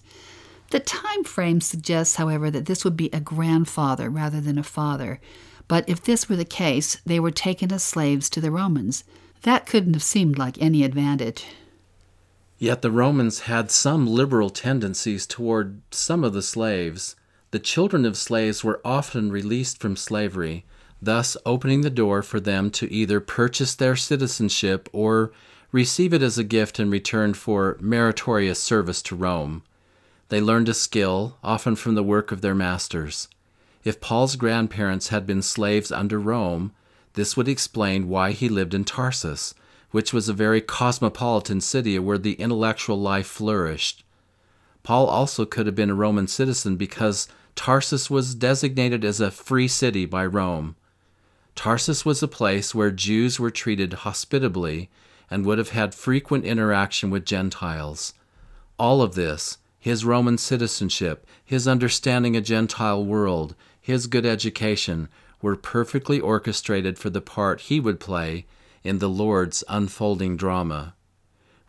The 0.72 0.80
time 0.80 1.24
frame 1.24 1.62
suggests, 1.62 2.18
however, 2.18 2.52
that 2.52 2.66
this 2.66 2.84
would 2.84 2.98
be 2.98 3.10
a 3.14 3.20
grandfather 3.20 4.10
rather 4.10 4.42
than 4.42 4.58
a 4.58 4.64
father. 4.64 5.20
But 5.68 5.88
if 5.88 6.02
this 6.02 6.30
were 6.30 6.36
the 6.36 6.46
case, 6.46 6.98
they 7.06 7.20
were 7.20 7.32
taken 7.32 7.72
as 7.72 7.84
slaves 7.84 8.30
to 8.32 8.42
the 8.42 8.52
Romans. 8.52 9.04
That 9.44 9.66
couldn't 9.66 9.94
have 9.94 10.04
seemed 10.04 10.38
like 10.38 10.62
any 10.62 10.84
advantage. 10.84 11.46
Yet 12.58 12.82
the 12.82 12.92
Romans 12.92 13.42
had 13.42 13.70
some 13.70 14.08
liberal 14.08 14.50
tendencies 14.50 15.28
toward 15.28 15.82
some 15.92 16.24
of 16.24 16.34
the 16.34 16.42
slaves. 16.42 17.16
The 17.52 17.60
children 17.60 18.06
of 18.06 18.18
slaves 18.18 18.64
were 18.64 18.82
often 18.84 19.32
released 19.32 19.80
from 19.80 19.96
slavery, 19.96 20.66
thus 21.02 21.38
opening 21.46 21.82
the 21.82 21.90
door 21.90 22.22
for 22.22 22.40
them 22.40 22.72
to 22.72 22.92
either 22.92 23.20
purchase 23.20 23.76
their 23.76 23.96
citizenship 23.96 24.90
or 24.92 25.32
receive 25.72 26.14
it 26.14 26.22
as 26.22 26.38
a 26.38 26.44
gift 26.44 26.80
in 26.80 26.90
return 26.90 27.34
for 27.34 27.78
meritorious 27.80 28.62
service 28.62 29.02
to 29.04 29.16
Rome. 29.16 29.64
They 30.30 30.42
learned 30.42 30.70
a 30.70 30.74
skill, 30.74 31.38
often 31.44 31.76
from 31.76 31.96
the 31.96 32.04
work 32.04 32.32
of 32.32 32.42
their 32.42 32.56
masters. 32.56 33.28
If 33.84 34.02
Paul's 34.02 34.36
grandparents 34.36 35.10
had 35.10 35.28
been 35.28 35.42
slaves 35.42 35.92
under 35.92 36.20
Rome, 36.20 36.74
this 37.14 37.38
would 37.38 37.48
explain 37.48 38.10
why 38.10 38.32
he 38.32 38.50
lived 38.50 38.74
in 38.74 38.84
Tarsus, 38.84 39.54
which 39.92 40.12
was 40.12 40.28
a 40.28 40.34
very 40.34 40.60
cosmopolitan 40.60 41.62
city 41.62 41.98
where 42.00 42.18
the 42.18 42.34
intellectual 42.34 43.00
life 43.00 43.28
flourished. 43.28 44.04
Paul 44.84 45.08
also 45.08 45.46
could 45.46 45.66
have 45.66 45.76
been 45.76 45.90
a 45.90 45.96
Roman 45.96 46.28
citizen 46.28 46.76
because 46.76 47.28
Tarsus 47.56 48.10
was 48.10 48.36
designated 48.36 49.06
as 49.06 49.20
a 49.20 49.32
free 49.32 49.68
city 49.68 50.06
by 50.06 50.26
Rome. 50.26 50.76
Tarsus 51.56 52.06
was 52.06 52.22
a 52.22 52.28
place 52.28 52.76
where 52.76 52.92
Jews 52.92 53.40
were 53.40 53.50
treated 53.50 53.94
hospitably 53.94 54.90
and 55.32 55.46
would 55.46 55.58
have 55.58 55.70
had 55.70 55.96
frequent 55.96 56.46
interaction 56.46 57.10
with 57.10 57.26
Gentiles. 57.26 58.14
All 58.78 59.02
of 59.02 59.16
this, 59.16 59.58
his 59.80 60.06
Roman 60.06 60.38
citizenship, 60.38 61.26
his 61.44 61.68
understanding 61.68 62.36
a 62.36 62.42
Gentile 62.42 63.04
world, 63.04 63.56
his 63.82 64.08
good 64.08 64.26
education, 64.26 65.08
were 65.42 65.56
perfectly 65.56 66.20
orchestrated 66.20 66.98
for 66.98 67.10
the 67.10 67.22
part 67.22 67.62
he 67.62 67.80
would 67.80 68.00
play 68.00 68.46
in 68.84 69.00
the 69.00 69.10
Lord's 69.10 69.64
unfolding 69.68 70.38
drama. 70.38 70.94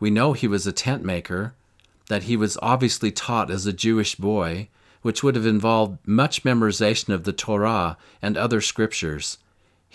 We 0.00 0.10
know 0.10 0.32
he 0.32 0.48
was 0.48 0.66
a 0.66 0.72
tent 0.72 1.04
maker, 1.04 1.54
that 2.08 2.24
he 2.24 2.36
was 2.36 2.58
obviously 2.62 3.10
taught 3.10 3.50
as 3.50 3.66
a 3.66 3.72
Jewish 3.72 4.14
boy, 4.14 4.68
which 5.02 5.22
would 5.22 5.34
have 5.34 5.46
involved 5.46 5.98
much 6.06 6.42
memorization 6.42 7.10
of 7.14 7.24
the 7.24 7.32
Torah 7.32 7.96
and 8.20 8.36
other 8.36 8.60
scriptures. 8.60 9.38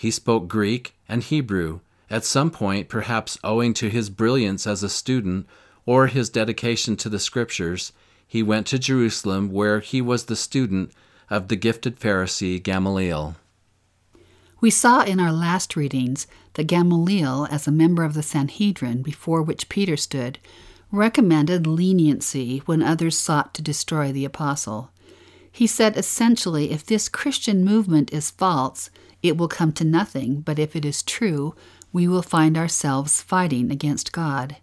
He 0.02 0.10
spoke 0.10 0.48
Greek 0.48 0.96
and 1.08 1.22
Hebrew, 1.22 1.78
at 2.10 2.24
some 2.24 2.50
point, 2.50 2.88
perhaps 2.88 3.38
owing 3.44 3.72
to 3.74 3.88
his 3.88 4.10
brilliance 4.10 4.66
as 4.66 4.82
a 4.82 4.88
student 4.88 5.46
or 5.86 6.08
his 6.08 6.28
dedication 6.28 6.96
to 6.96 7.08
the 7.08 7.20
scriptures, 7.20 7.92
he 8.26 8.42
went 8.42 8.66
to 8.66 8.80
Jerusalem 8.80 9.52
where 9.52 9.78
he 9.78 10.02
was 10.02 10.24
the 10.24 10.34
student 10.34 10.90
of 11.30 11.46
the 11.46 11.54
gifted 11.54 12.00
Pharisee 12.00 12.60
Gamaliel. 12.60 13.36
We 14.60 14.70
saw 14.70 15.04
in 15.04 15.20
our 15.20 15.30
last 15.32 15.76
readings 15.76 16.26
that 16.54 16.64
Gamaliel, 16.64 17.46
as 17.48 17.68
a 17.68 17.70
member 17.70 18.02
of 18.02 18.14
the 18.14 18.24
Sanhedrin 18.24 19.02
before 19.02 19.40
which 19.40 19.68
Peter 19.68 19.96
stood, 19.96 20.40
recommended 20.90 21.64
leniency 21.64 22.58
when 22.66 22.82
others 22.82 23.16
sought 23.16 23.54
to 23.54 23.62
destroy 23.62 24.10
the 24.10 24.24
apostle. 24.24 24.90
He 25.52 25.68
said 25.68 25.96
essentially 25.96 26.72
if 26.72 26.84
this 26.84 27.08
Christian 27.08 27.64
movement 27.64 28.12
is 28.12 28.32
false, 28.32 28.90
it 29.22 29.36
will 29.36 29.48
come 29.48 29.72
to 29.72 29.84
nothing, 29.84 30.40
but 30.40 30.58
if 30.58 30.74
it 30.74 30.84
is 30.84 31.02
true, 31.02 31.54
we 31.92 32.08
will 32.08 32.22
find 32.22 32.56
ourselves 32.56 33.22
fighting 33.22 33.70
against 33.70 34.12
God. 34.12 34.56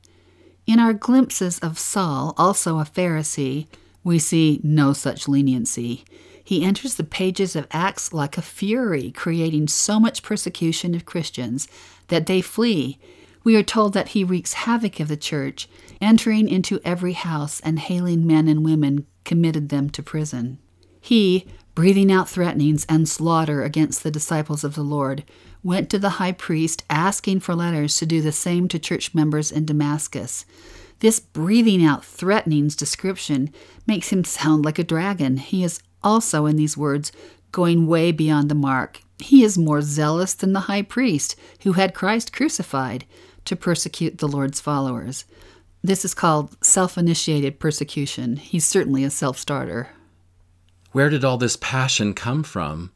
In 0.66 0.80
our 0.80 0.94
glimpses 0.94 1.60
of 1.60 1.80
Saul, 1.80 2.34
also 2.38 2.80
a 2.80 2.84
Pharisee, 2.84 3.68
we 4.04 4.20
see 4.20 4.60
no 4.64 4.94
such 4.94 5.28
leniency. 5.28 6.04
He 6.44 6.64
enters 6.64 6.96
the 6.96 7.04
pages 7.04 7.56
of 7.56 7.68
Acts 7.72 8.12
like 8.12 8.38
a 8.38 8.42
fury, 8.42 9.12
creating 9.12 9.68
so 9.68 10.00
much 10.00 10.24
persecution 10.24 10.96
of 10.96 11.06
Christians 11.06 11.68
that 12.08 12.26
they 12.26 12.42
flee. 12.42 13.00
We 13.44 13.56
are 13.56 13.64
told 13.64 13.94
that 13.94 14.10
he 14.10 14.24
wreaks 14.24 14.54
havoc 14.54 15.00
of 15.00 15.08
the 15.08 15.18
church, 15.18 15.70
entering 16.02 16.50
into 16.50 16.82
every 16.84 17.14
house 17.14 17.60
and 17.62 17.80
hailing 17.80 18.26
men 18.26 18.48
and 18.48 18.66
women, 18.66 19.06
committed 19.26 19.70
them 19.70 19.90
to 19.92 20.04
prison. 20.04 20.60
He, 21.00 21.48
breathing 21.80 22.12
out 22.12 22.28
threatenings 22.28 22.86
and 22.90 23.08
slaughter 23.08 23.64
against 23.64 24.04
the 24.04 24.12
disciples 24.12 24.66
of 24.66 24.76
the 24.76 24.84
Lord, 24.84 25.24
went 25.64 25.90
to 25.90 25.98
the 25.98 26.10
high 26.20 26.34
priest 26.34 26.84
asking 26.90 27.40
for 27.40 27.56
letters 27.56 27.96
to 27.96 28.06
do 28.06 28.22
the 28.22 28.34
same 28.34 28.68
to 28.68 28.78
church 28.78 29.16
members 29.16 29.50
in 29.50 29.66
Damascus. 29.66 30.44
This 31.00 31.22
breathing 31.22 31.82
out 31.82 32.04
threatenings 32.04 32.76
description 32.76 33.54
makes 33.88 34.10
him 34.10 34.26
sound 34.26 34.66
like 34.66 34.78
a 34.78 34.84
dragon. 34.84 35.38
He 35.38 35.64
is 35.64 35.80
also 36.04 36.48
in 36.48 36.58
these 36.58 36.76
words 36.76 37.14
going 37.54 37.88
way 37.88 38.12
beyond 38.12 38.50
the 38.52 38.56
mark. 38.56 39.00
He 39.18 39.46
is 39.46 39.58
more 39.58 39.82
zealous 39.82 40.34
than 40.34 40.52
the 40.52 40.68
high 40.68 40.82
priest, 40.82 41.38
who 41.64 41.72
had 41.72 41.94
Christ 41.94 42.34
crucified, 42.34 43.06
to 43.46 43.56
persecute 43.56 44.18
the 44.18 44.28
Lord's 44.28 44.60
followers. 44.60 45.24
This 45.82 46.04
is 46.04 46.14
called 46.14 46.62
self 46.62 46.98
initiated 46.98 47.58
persecution. 47.58 48.36
He's 48.36 48.66
certainly 48.66 49.06
a 49.06 49.10
self 49.10 49.38
starter. 49.38 49.92
Where 50.92 51.10
did 51.10 51.24
all 51.24 51.38
this 51.38 51.56
passion 51.56 52.14
come 52.14 52.42
from? 52.42 52.92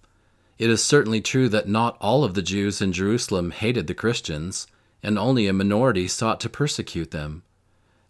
It 0.57 0.69
is 0.69 0.83
certainly 0.83 1.21
true 1.21 1.47
that 1.49 1.67
not 1.67 1.97
all 2.01 2.23
of 2.23 2.33
the 2.33 2.41
Jews 2.41 2.81
in 2.81 2.91
Jerusalem 2.91 3.51
hated 3.51 3.85
the 3.85 3.93
Christians, 3.93 4.65
and 5.03 5.19
only 5.19 5.47
a 5.47 5.53
minority 5.53 6.07
sought 6.07 6.39
to 6.39 6.49
persecute 6.49 7.11
them. 7.11 7.43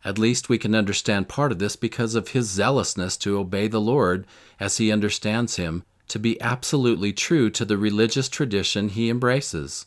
At 0.05 0.17
least 0.17 0.49
we 0.49 0.57
can 0.57 0.75
understand 0.75 1.27
part 1.27 1.51
of 1.51 1.59
this 1.59 1.75
because 1.75 2.15
of 2.15 2.29
his 2.29 2.49
zealousness 2.49 3.17
to 3.17 3.37
obey 3.37 3.67
the 3.67 3.81
Lord 3.81 4.25
as 4.59 4.77
he 4.77 4.91
understands 4.91 5.55
him, 5.55 5.83
to 6.09 6.19
be 6.19 6.39
absolutely 6.41 7.11
true 7.11 7.49
to 7.49 7.65
the 7.65 7.77
religious 7.77 8.29
tradition 8.29 8.89
he 8.89 9.09
embraces. 9.09 9.85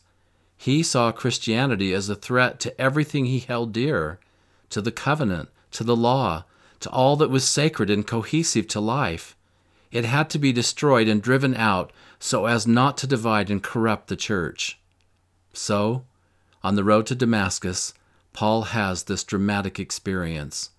He 0.57 0.83
saw 0.83 1.11
Christianity 1.11 1.93
as 1.93 2.09
a 2.09 2.15
threat 2.15 2.59
to 2.61 2.81
everything 2.81 3.25
he 3.25 3.39
held 3.39 3.73
dear, 3.73 4.19
to 4.71 4.81
the 4.81 4.91
covenant, 4.91 5.49
to 5.71 5.83
the 5.83 5.95
law, 5.95 6.45
to 6.81 6.89
all 6.89 7.15
that 7.15 7.29
was 7.29 7.47
sacred 7.47 7.89
and 7.89 8.05
cohesive 8.05 8.67
to 8.67 8.79
life. 8.79 9.35
It 9.91 10.05
had 10.05 10.29
to 10.31 10.39
be 10.39 10.51
destroyed 10.51 11.07
and 11.07 11.21
driven 11.21 11.55
out 11.55 11.91
so 12.19 12.45
as 12.45 12.67
not 12.67 12.97
to 12.97 13.07
divide 13.07 13.49
and 13.49 13.63
corrupt 13.63 14.07
the 14.07 14.15
church. 14.15 14.79
So, 15.53 16.05
on 16.63 16.75
the 16.75 16.83
road 16.83 17.05
to 17.07 17.15
Damascus, 17.15 17.93
Paul 18.33 18.63
has 18.63 19.03
this 19.03 19.23
dramatic 19.23 19.79
experience. 19.79 20.71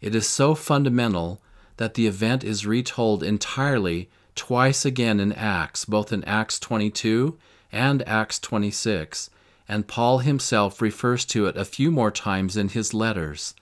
It 0.00 0.14
is 0.14 0.28
so 0.28 0.54
fundamental 0.54 1.40
that 1.76 1.94
the 1.94 2.06
event 2.06 2.44
is 2.44 2.66
retold 2.66 3.22
entirely 3.22 4.10
twice 4.34 4.84
again 4.84 5.18
in 5.18 5.32
Acts, 5.32 5.84
both 5.84 6.12
in 6.12 6.24
Acts 6.24 6.58
22 6.58 7.38
and 7.72 8.06
Acts 8.06 8.38
26, 8.38 9.30
and 9.68 9.88
Paul 9.88 10.18
himself 10.18 10.80
refers 10.80 11.24
to 11.26 11.46
it 11.46 11.56
a 11.56 11.64
few 11.64 11.90
more 11.90 12.10
times 12.10 12.56
in 12.56 12.68
his 12.68 12.94
letters. 12.94 13.54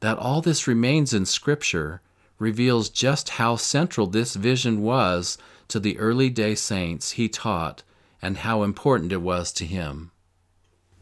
That 0.00 0.18
all 0.18 0.40
this 0.40 0.66
remains 0.66 1.14
in 1.14 1.26
Scripture 1.26 2.00
reveals 2.42 2.90
just 2.90 3.30
how 3.30 3.56
central 3.56 4.06
this 4.06 4.34
vision 4.34 4.82
was 4.82 5.38
to 5.68 5.80
the 5.80 5.96
early 5.98 6.28
day 6.28 6.54
saints 6.54 7.12
he 7.12 7.28
taught 7.28 7.82
and 8.20 8.38
how 8.38 8.62
important 8.62 9.12
it 9.12 9.22
was 9.22 9.52
to 9.52 9.64
him. 9.64 10.10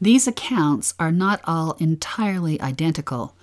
These 0.00 0.28
accounts 0.28 0.94
are 1.00 1.10
not 1.10 1.40
all 1.44 1.72
entirely 1.78 2.60
identical. 2.60 3.34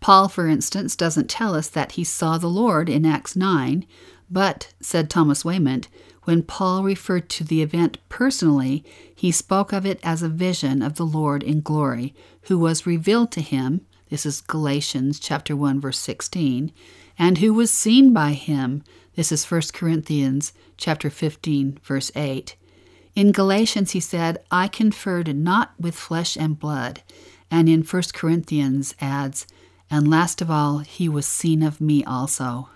Paul, 0.00 0.28
for 0.28 0.46
instance, 0.46 0.94
doesn't 0.94 1.30
tell 1.30 1.54
us 1.54 1.68
that 1.68 1.92
he 1.92 2.04
saw 2.04 2.36
the 2.36 2.48
Lord 2.48 2.88
in 2.88 3.06
Acts 3.06 3.34
9, 3.34 3.86
but, 4.30 4.72
said 4.80 5.08
Thomas 5.08 5.44
Wayment, 5.44 5.88
when 6.24 6.42
Paul 6.42 6.82
referred 6.82 7.28
to 7.30 7.44
the 7.44 7.62
event 7.62 7.98
personally, 8.08 8.84
he 9.14 9.30
spoke 9.30 9.72
of 9.72 9.86
it 9.86 10.00
as 10.02 10.22
a 10.22 10.28
vision 10.28 10.82
of 10.82 10.96
the 10.96 11.06
Lord 11.06 11.42
in 11.42 11.60
glory, 11.60 12.14
who 12.42 12.58
was 12.58 12.86
revealed 12.86 13.30
to 13.32 13.40
him, 13.40 13.86
this 14.10 14.24
is 14.24 14.40
Galatians 14.40 15.18
chapter 15.18 15.56
1 15.56 15.80
verse 15.80 15.98
16, 15.98 16.72
and 17.18 17.38
who 17.38 17.52
was 17.52 17.70
seen 17.70 18.12
by 18.12 18.32
him, 18.32 18.82
this 19.14 19.32
is 19.32 19.50
1 19.50 19.62
Corinthians 19.72 20.52
chapter 20.76 21.10
15 21.10 21.78
verse 21.82 22.10
8. 22.14 22.56
In 23.14 23.32
Galatians, 23.32 23.92
he 23.92 24.00
said, 24.00 24.44
I 24.50 24.68
conferred 24.68 25.34
not 25.34 25.72
with 25.80 25.94
flesh 25.94 26.36
and 26.36 26.58
blood. 26.58 27.02
And 27.50 27.66
in 27.66 27.82
1 27.82 28.02
Corinthians 28.12 28.94
adds, 29.00 29.46
And 29.90 30.10
last 30.10 30.42
of 30.42 30.50
all, 30.50 30.80
he 30.80 31.08
was 31.08 31.26
seen 31.26 31.62
of 31.62 31.80
me 31.80 32.04
also. 32.04 32.68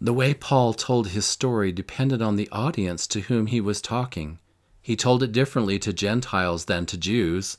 The 0.00 0.12
way 0.12 0.34
Paul 0.34 0.74
told 0.74 1.08
his 1.08 1.24
story 1.24 1.70
depended 1.70 2.20
on 2.20 2.34
the 2.34 2.48
audience 2.50 3.06
to 3.06 3.20
whom 3.20 3.46
he 3.46 3.60
was 3.60 3.80
talking. 3.80 4.40
He 4.82 4.96
told 4.96 5.22
it 5.22 5.32
differently 5.32 5.78
to 5.78 5.92
Gentiles 5.92 6.64
than 6.64 6.84
to 6.86 6.98
Jews, 6.98 7.56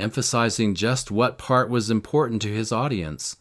emphasizing 0.00 0.74
just 0.74 1.12
what 1.12 1.38
part 1.38 1.70
was 1.70 1.88
important 1.88 2.42
to 2.42 2.52
his 2.52 2.72
audience. 2.72 3.36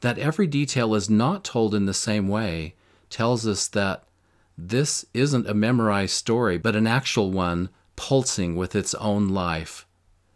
That 0.00 0.18
every 0.18 0.46
detail 0.46 0.94
is 0.94 1.10
not 1.10 1.44
told 1.44 1.74
in 1.74 1.86
the 1.86 1.94
same 1.94 2.28
way 2.28 2.74
tells 3.10 3.46
us 3.46 3.68
that 3.68 4.04
this 4.56 5.04
isn't 5.14 5.48
a 5.48 5.54
memorized 5.54 6.14
story, 6.14 6.58
but 6.58 6.76
an 6.76 6.86
actual 6.86 7.30
one 7.30 7.70
pulsing 7.96 8.56
with 8.56 8.74
its 8.74 8.94
own 8.94 9.28
life. 9.28 9.86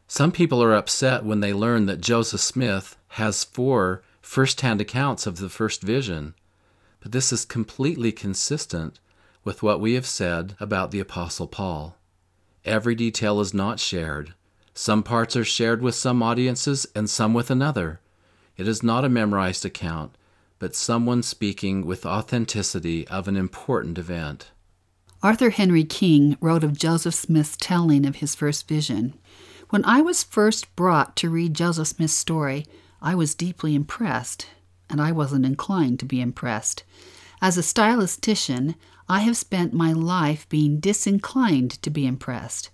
Some 0.07 0.33
people 0.33 0.62
are 0.62 0.74
upset 0.74 1.24
when 1.24 1.40
they 1.40 1.53
learn 1.53 1.87
that 1.87 2.00
Joseph 2.00 2.40
Smith 2.40 2.96
has 3.09 3.44
four 3.44 4.03
first 4.20 4.61
hand 4.61 4.81
accounts 4.81 5.27
of 5.27 5.38
the 5.38 5.48
first 5.48 5.83
vision, 5.83 6.35
but 7.00 7.12
this 7.12 7.33
is 7.33 7.44
completely 7.44 8.12
consistent 8.12 8.98
with 9.44 9.62
what 9.62 9.81
we 9.81 9.94
have 9.94 10.07
said 10.07 10.57
about 10.59 10.90
the 10.90 11.00
Apostle 11.00 11.46
Paul. 11.46 11.96
Every 12.64 12.94
detail 12.94 13.40
is 13.40 13.53
not 13.53 13.79
shared. 13.79 14.35
Some 14.72 15.03
parts 15.03 15.37
are 15.37 15.44
shared 15.44 15.83
with 15.83 15.94
some 15.94 16.22
audiences 16.22 16.87
and 16.94 17.09
some 17.09 17.35
with 17.35 17.50
another. 17.50 18.00
It 18.56 18.68
is 18.68 18.82
not 18.82 19.04
a 19.04 19.08
memorized 19.08 19.64
account, 19.64 20.16
but 20.58 20.74
someone 20.76 21.22
speaking 21.22 21.84
with 21.84 22.06
authenticity 22.06 23.06
of 23.08 23.26
an 23.26 23.36
important 23.36 23.98
event. 23.98 24.50
Arthur 25.22 25.50
Henry 25.50 25.84
King 25.84 26.36
wrote 26.40 26.62
of 26.62 26.78
Joseph 26.78 27.14
Smith's 27.14 27.56
telling 27.56 28.06
of 28.06 28.16
his 28.16 28.34
first 28.34 28.68
vision. 28.68 29.14
When 29.70 29.84
I 29.84 30.02
was 30.02 30.22
first 30.22 30.74
brought 30.76 31.16
to 31.16 31.30
read 31.30 31.54
Joseph 31.54 31.88
Smith's 31.88 32.14
story, 32.14 32.66
I 33.02 33.14
was 33.14 33.34
deeply 33.34 33.74
impressed. 33.74 34.46
and 34.90 35.00
I 35.00 35.12
wasn't 35.12 35.46
inclined 35.46 35.98
to 36.00 36.04
be 36.04 36.20
impressed. 36.20 36.84
As 37.40 37.58
a 37.58 37.62
stylistician, 37.62 38.74
I 39.08 39.20
have 39.20 39.36
spent 39.36 39.72
my 39.72 39.92
life 39.92 40.48
being 40.48 40.78
disinclined 40.78 41.82
to 41.82 41.90
be 41.90 42.06
impressed. 42.06 42.70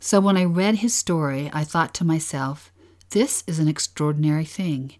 So 0.00 0.20
when 0.20 0.36
I 0.36 0.44
read 0.44 0.76
his 0.76 0.92
story, 0.94 1.50
I 1.52 1.64
thought 1.64 1.94
to 1.94 2.04
myself, 2.04 2.72
this 3.10 3.44
is 3.46 3.58
an 3.58 3.68
extraordinary 3.68 4.44
thing. 4.44 4.94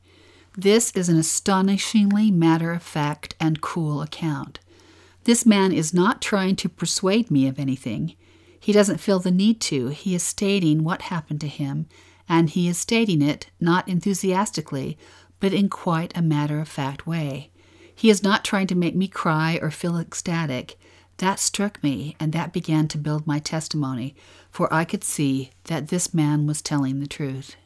This 0.57 0.91
is 0.93 1.09
an 1.09 1.17
astonishingly 1.17 2.31
matter 2.31 2.75
of 2.75 2.83
fact 2.83 3.35
and 3.41 3.63
cool 3.63 4.03
account. 4.03 4.61
This 5.25 5.47
man 5.47 5.73
is 5.73 5.95
not 5.95 6.21
trying 6.21 6.57
to 6.57 6.69
persuade 6.69 7.31
me 7.31 7.49
of 7.49 7.59
anything. 7.59 8.17
He 8.61 8.71
doesn't 8.71 9.01
feel 9.01 9.19
the 9.19 9.31
need 9.31 9.63
to. 9.63 9.89
He 9.89 10.15
is 10.15 10.23
stating 10.23 10.85
what 10.85 11.03
happened 11.03 11.41
to 11.41 11.49
him, 11.49 11.87
and 12.29 12.51
he 12.51 12.69
is 12.69 12.77
stating 12.77 13.23
it 13.23 13.47
not 13.61 13.89
enthusiastically, 13.89 14.99
but 15.41 15.55
in 15.55 15.71
quite 15.71 16.13
a 16.15 16.21
matter 16.21 16.61
of 16.61 16.69
fact 16.69 17.07
way. 17.07 17.51
He 17.95 18.11
is 18.11 18.23
not 18.23 18.45
trying 18.45 18.67
to 18.67 18.75
make 18.75 18.95
me 18.95 19.09
cry 19.09 19.59
or 19.63 19.71
feel 19.71 19.97
ecstatic. 19.97 20.79
That 21.17 21.41
struck 21.41 21.83
me, 21.83 22.15
and 22.21 22.33
that 22.33 22.53
began 22.53 22.89
to 22.89 22.99
build 22.99 23.27
my 23.27 23.39
testimony, 23.39 24.15
for 24.51 24.73
I 24.73 24.85
could 24.85 25.03
see 25.03 25.51
that 25.65 25.89
this 25.89 26.13
man 26.13 26.47
was 26.47 26.61
telling 26.61 27.01
the 27.01 27.07
truth. 27.07 27.57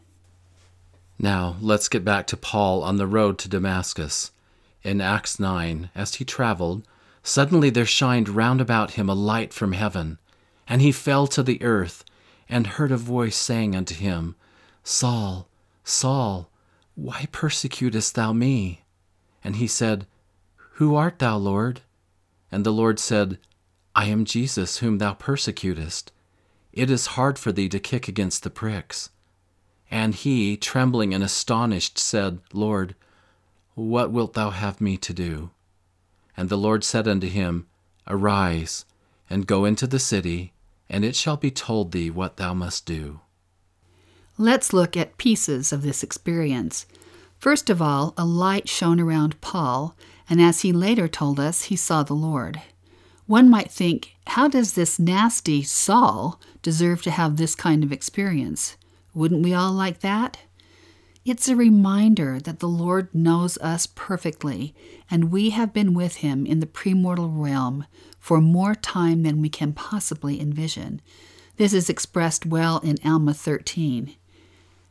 Now, 1.19 1.57
let's 1.61 1.89
get 1.89 2.05
back 2.05 2.27
to 2.29 2.37
Paul 2.37 2.83
on 2.83 2.97
the 2.97 3.07
road 3.07 3.39
to 3.39 3.49
Damascus. 3.49 4.33
In 4.83 5.01
Acts 5.01 5.41
9, 5.41 5.91
as 5.95 6.17
he 6.17 6.25
traveled, 6.25 6.87
suddenly 7.23 7.71
there 7.71 7.87
shined 7.87 8.29
round 8.29 8.61
about 8.61 8.93
him 8.93 9.09
a 9.09 9.15
light 9.15 9.53
from 9.53 9.73
heaven, 9.73 10.19
and 10.69 10.83
he 10.83 10.93
fell 10.93 11.27
to 11.29 11.43
the 11.43 11.63
earth, 11.63 12.05
and 12.49 12.67
heard 12.67 12.93
a 12.93 12.97
voice 12.97 13.37
saying 13.37 13.75
unto 13.75 13.95
him, 13.95 14.37
Saul, 14.85 15.49
Saul, 15.85 16.51
why 16.95 17.27
persecutest 17.33 18.15
thou 18.15 18.33
me? 18.33 18.83
And 19.43 19.57
he 19.57 19.67
said, 19.67 20.07
Who 20.75 20.95
art 20.95 21.19
thou, 21.19 21.37
Lord? 21.37 21.81
And 22.53 22.65
the 22.65 22.73
Lord 22.73 22.99
said, 22.99 23.39
I 23.95 24.07
am 24.07 24.25
Jesus 24.25 24.79
whom 24.79 24.99
thou 24.99 25.15
persecutest. 25.15 26.13
It 26.73 26.91
is 26.91 27.07
hard 27.07 27.39
for 27.39 27.53
thee 27.53 27.69
to 27.71 27.81
kick 27.81 28.07
against 28.07 28.43
the 28.43 28.51
pricks. 28.51 29.11
And 29.91 30.15
he, 30.15 30.57
trembling 30.57 31.15
and 31.15 31.23
astonished, 31.23 31.99
said, 31.99 32.41
Lord, 32.53 32.95
what 33.75 34.11
wilt 34.11 34.35
thou 34.35 34.51
have 34.51 34.81
me 34.81 34.97
to 34.97 35.13
do? 35.13 35.51
And 36.37 36.49
the 36.49 36.59
Lord 36.59 36.85
said 36.85 37.07
unto 37.07 37.29
him, 37.29 37.67
Arise, 38.07 38.85
and 39.29 39.47
go 39.47 39.65
into 39.65 39.87
the 39.87 39.99
city, 39.99 40.53
and 40.89 41.05
it 41.05 41.17
shall 41.17 41.37
be 41.37 41.51
told 41.51 41.93
thee 41.93 42.11
what 42.11 42.37
thou 42.37 42.55
must 42.55 42.87
do. 42.87 43.21
Let's 44.39 44.73
look 44.73 44.97
at 44.97 45.19
pieces 45.19 45.73
of 45.73 45.83
this 45.83 46.03
experience. 46.03 46.87
First 47.39 47.71
of 47.71 47.81
all, 47.81 48.15
a 48.17 48.25
light 48.25 48.69
shone 48.69 49.01
around 49.01 49.41
Paul, 49.41 49.97
and 50.29 50.41
as 50.41 50.61
he 50.61 50.73
later 50.73 51.09
told 51.09 51.41
us, 51.41 51.65
he 51.65 51.77
saw 51.77 52.03
the 52.03 52.15
Lord. 52.15 52.61
One 53.27 53.49
might 53.49 53.71
think, 53.71 54.15
how 54.29 54.49
does 54.49 54.75
this 54.75 54.99
nasty 54.99 55.63
Saul 55.63 56.41
deserve 56.63 57.03
to 57.03 57.11
have 57.11 57.37
this 57.37 57.55
kind 57.55 57.83
of 57.83 57.93
experience? 57.93 58.77
Wouldn't 59.17 59.43
we 59.43 59.55
all 59.55 59.73
like 59.73 60.01
that? 60.01 60.41
It's 61.25 61.49
a 61.49 61.57
reminder 61.57 62.39
that 62.39 62.59
the 62.59 62.69
Lord 62.69 63.15
knows 63.15 63.57
us 63.59 63.87
perfectly, 63.87 64.75
and 65.11 65.33
we 65.33 65.51
have 65.51 65.73
been 65.73 65.95
with 65.95 66.17
Him 66.17 66.45
in 66.45 66.61
the 66.61 66.67
premortal 66.67 67.31
realm 67.33 67.87
for 68.21 68.43
more 68.43 68.75
time 68.75 69.23
than 69.23 69.41
we 69.41 69.49
can 69.49 69.73
possibly 69.73 70.39
envision. 70.39 71.01
This 71.57 71.73
is 71.73 71.89
expressed 71.89 72.45
well 72.45 72.79
in 72.81 72.99
Alma 73.03 73.33
13. 73.33 74.15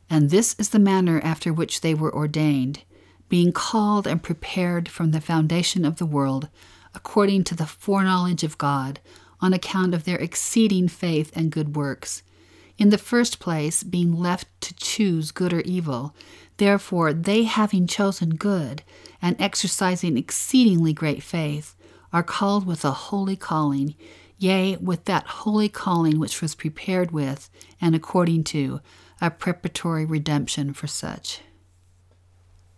And 0.09 0.31
this 0.31 0.55
is 0.57 0.69
the 0.69 0.79
manner 0.79 1.21
after 1.23 1.53
which 1.53 1.81
they 1.81 1.93
were 1.93 2.13
ordained, 2.13 2.81
being 3.29 3.51
called 3.51 4.07
and 4.07 4.23
prepared 4.23 4.89
from 4.89 5.11
the 5.11 5.21
foundation 5.21 5.85
of 5.85 5.97
the 5.97 6.05
world, 6.07 6.49
according 6.95 7.43
to 7.43 7.55
the 7.55 7.67
foreknowledge 7.67 8.43
of 8.43 8.57
God, 8.57 8.99
on 9.39 9.53
account 9.53 9.93
of 9.93 10.03
their 10.03 10.17
exceeding 10.17 10.88
faith 10.88 11.31
and 11.35 11.51
good 11.51 11.75
works 11.75 12.23
in 12.77 12.89
the 12.89 12.97
first 12.97 13.39
place, 13.39 13.83
being 13.83 14.17
left 14.17 14.47
to 14.61 14.73
choose 14.75 15.31
good 15.31 15.53
or 15.53 15.61
evil. 15.61 16.15
Therefore, 16.57 17.13
they 17.13 17.43
having 17.43 17.88
chosen 17.88 18.31
good, 18.35 18.83
and 19.21 19.35
exercising 19.39 20.17
exceedingly 20.17 20.93
great 20.93 21.23
faith, 21.23 21.75
are 22.13 22.23
called 22.23 22.65
with 22.65 22.85
a 22.85 22.91
holy 22.91 23.35
calling, 23.35 23.95
yea, 24.38 24.77
with 24.77 25.05
that 25.05 25.25
holy 25.27 25.69
calling 25.69 26.19
which 26.19 26.41
was 26.41 26.55
prepared 26.55 27.11
with, 27.11 27.49
and 27.81 27.95
according 27.95 28.43
to, 28.45 28.79
a 29.21 29.29
preparatory 29.29 30.05
redemption 30.05 30.73
for 30.73 30.88
such. 30.88 31.41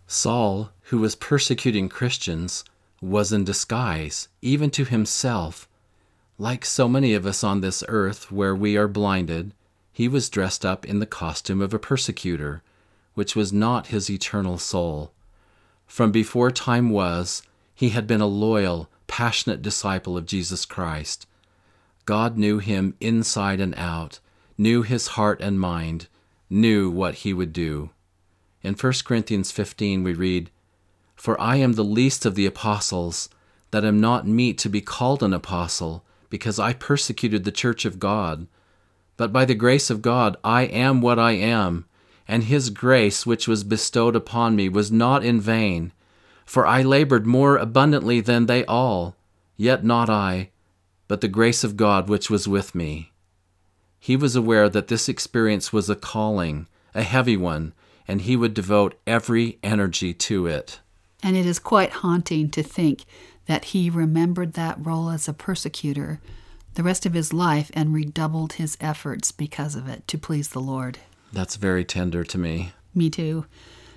Saul, 0.06 0.70
who 0.82 0.98
was 0.98 1.14
persecuting 1.14 1.88
Christians, 1.88 2.64
was 3.00 3.32
in 3.32 3.44
disguise, 3.44 4.28
even 4.40 4.70
to 4.70 4.84
himself. 4.84 5.68
Like 6.38 6.64
so 6.64 6.88
many 6.88 7.14
of 7.14 7.26
us 7.26 7.44
on 7.44 7.60
this 7.60 7.84
earth, 7.88 8.32
where 8.32 8.54
we 8.54 8.76
are 8.76 8.88
blinded, 8.88 9.52
he 9.98 10.06
was 10.06 10.30
dressed 10.30 10.64
up 10.64 10.86
in 10.86 11.00
the 11.00 11.06
costume 11.06 11.60
of 11.60 11.74
a 11.74 11.78
persecutor, 11.78 12.62
which 13.14 13.34
was 13.34 13.52
not 13.52 13.88
his 13.88 14.08
eternal 14.08 14.56
soul. 14.56 15.12
From 15.88 16.12
before 16.12 16.52
time 16.52 16.90
was, 16.90 17.42
he 17.74 17.88
had 17.88 18.06
been 18.06 18.20
a 18.20 18.26
loyal, 18.28 18.88
passionate 19.08 19.60
disciple 19.60 20.16
of 20.16 20.24
Jesus 20.24 20.64
Christ. 20.64 21.26
God 22.04 22.38
knew 22.38 22.60
him 22.60 22.94
inside 23.00 23.58
and 23.58 23.74
out, 23.74 24.20
knew 24.56 24.82
his 24.82 25.08
heart 25.18 25.40
and 25.40 25.58
mind, 25.58 26.06
knew 26.48 26.88
what 26.88 27.16
he 27.26 27.34
would 27.34 27.52
do. 27.52 27.90
In 28.62 28.74
1 28.74 28.92
Corinthians 29.04 29.50
15, 29.50 30.04
we 30.04 30.14
read, 30.14 30.52
For 31.16 31.40
I 31.40 31.56
am 31.56 31.72
the 31.72 31.82
least 31.82 32.24
of 32.24 32.36
the 32.36 32.46
apostles, 32.46 33.28
that 33.72 33.84
am 33.84 34.00
not 34.00 34.28
meet 34.28 34.58
to 34.58 34.68
be 34.68 34.80
called 34.80 35.24
an 35.24 35.32
apostle, 35.32 36.04
because 36.30 36.60
I 36.60 36.72
persecuted 36.72 37.42
the 37.42 37.50
church 37.50 37.84
of 37.84 37.98
God. 37.98 38.46
But 39.18 39.32
by 39.32 39.44
the 39.44 39.54
grace 39.54 39.90
of 39.90 40.00
God, 40.00 40.38
I 40.42 40.62
am 40.62 41.02
what 41.02 41.18
I 41.18 41.32
am, 41.32 41.84
and 42.26 42.44
his 42.44 42.70
grace 42.70 43.26
which 43.26 43.46
was 43.46 43.64
bestowed 43.64 44.16
upon 44.16 44.56
me 44.56 44.70
was 44.70 44.90
not 44.90 45.22
in 45.24 45.40
vain. 45.40 45.92
For 46.46 46.66
I 46.66 46.82
labored 46.82 47.26
more 47.26 47.58
abundantly 47.58 48.20
than 48.22 48.46
they 48.46 48.64
all, 48.64 49.16
yet 49.56 49.84
not 49.84 50.08
I, 50.08 50.50
but 51.08 51.20
the 51.20 51.28
grace 51.28 51.64
of 51.64 51.76
God 51.76 52.08
which 52.08 52.30
was 52.30 52.46
with 52.46 52.74
me. 52.74 53.12
He 53.98 54.16
was 54.16 54.36
aware 54.36 54.68
that 54.68 54.86
this 54.86 55.08
experience 55.08 55.72
was 55.72 55.90
a 55.90 55.96
calling, 55.96 56.68
a 56.94 57.02
heavy 57.02 57.36
one, 57.36 57.74
and 58.06 58.22
he 58.22 58.36
would 58.36 58.54
devote 58.54 58.94
every 59.04 59.58
energy 59.64 60.14
to 60.14 60.46
it. 60.46 60.78
And 61.24 61.36
it 61.36 61.44
is 61.44 61.58
quite 61.58 61.90
haunting 61.90 62.50
to 62.50 62.62
think 62.62 63.04
that 63.46 63.66
he 63.66 63.90
remembered 63.90 64.52
that 64.52 64.78
role 64.80 65.10
as 65.10 65.26
a 65.26 65.32
persecutor 65.32 66.20
the 66.78 66.84
rest 66.84 67.04
of 67.04 67.12
his 67.12 67.32
life 67.32 67.72
and 67.74 67.92
redoubled 67.92 68.52
his 68.52 68.78
efforts 68.80 69.32
because 69.32 69.74
of 69.74 69.88
it 69.88 70.06
to 70.06 70.16
please 70.16 70.50
the 70.50 70.60
Lord. 70.60 71.00
That's 71.32 71.56
very 71.56 71.84
tender 71.84 72.22
to 72.22 72.38
me. 72.38 72.70
Me 72.94 73.10
too. 73.10 73.46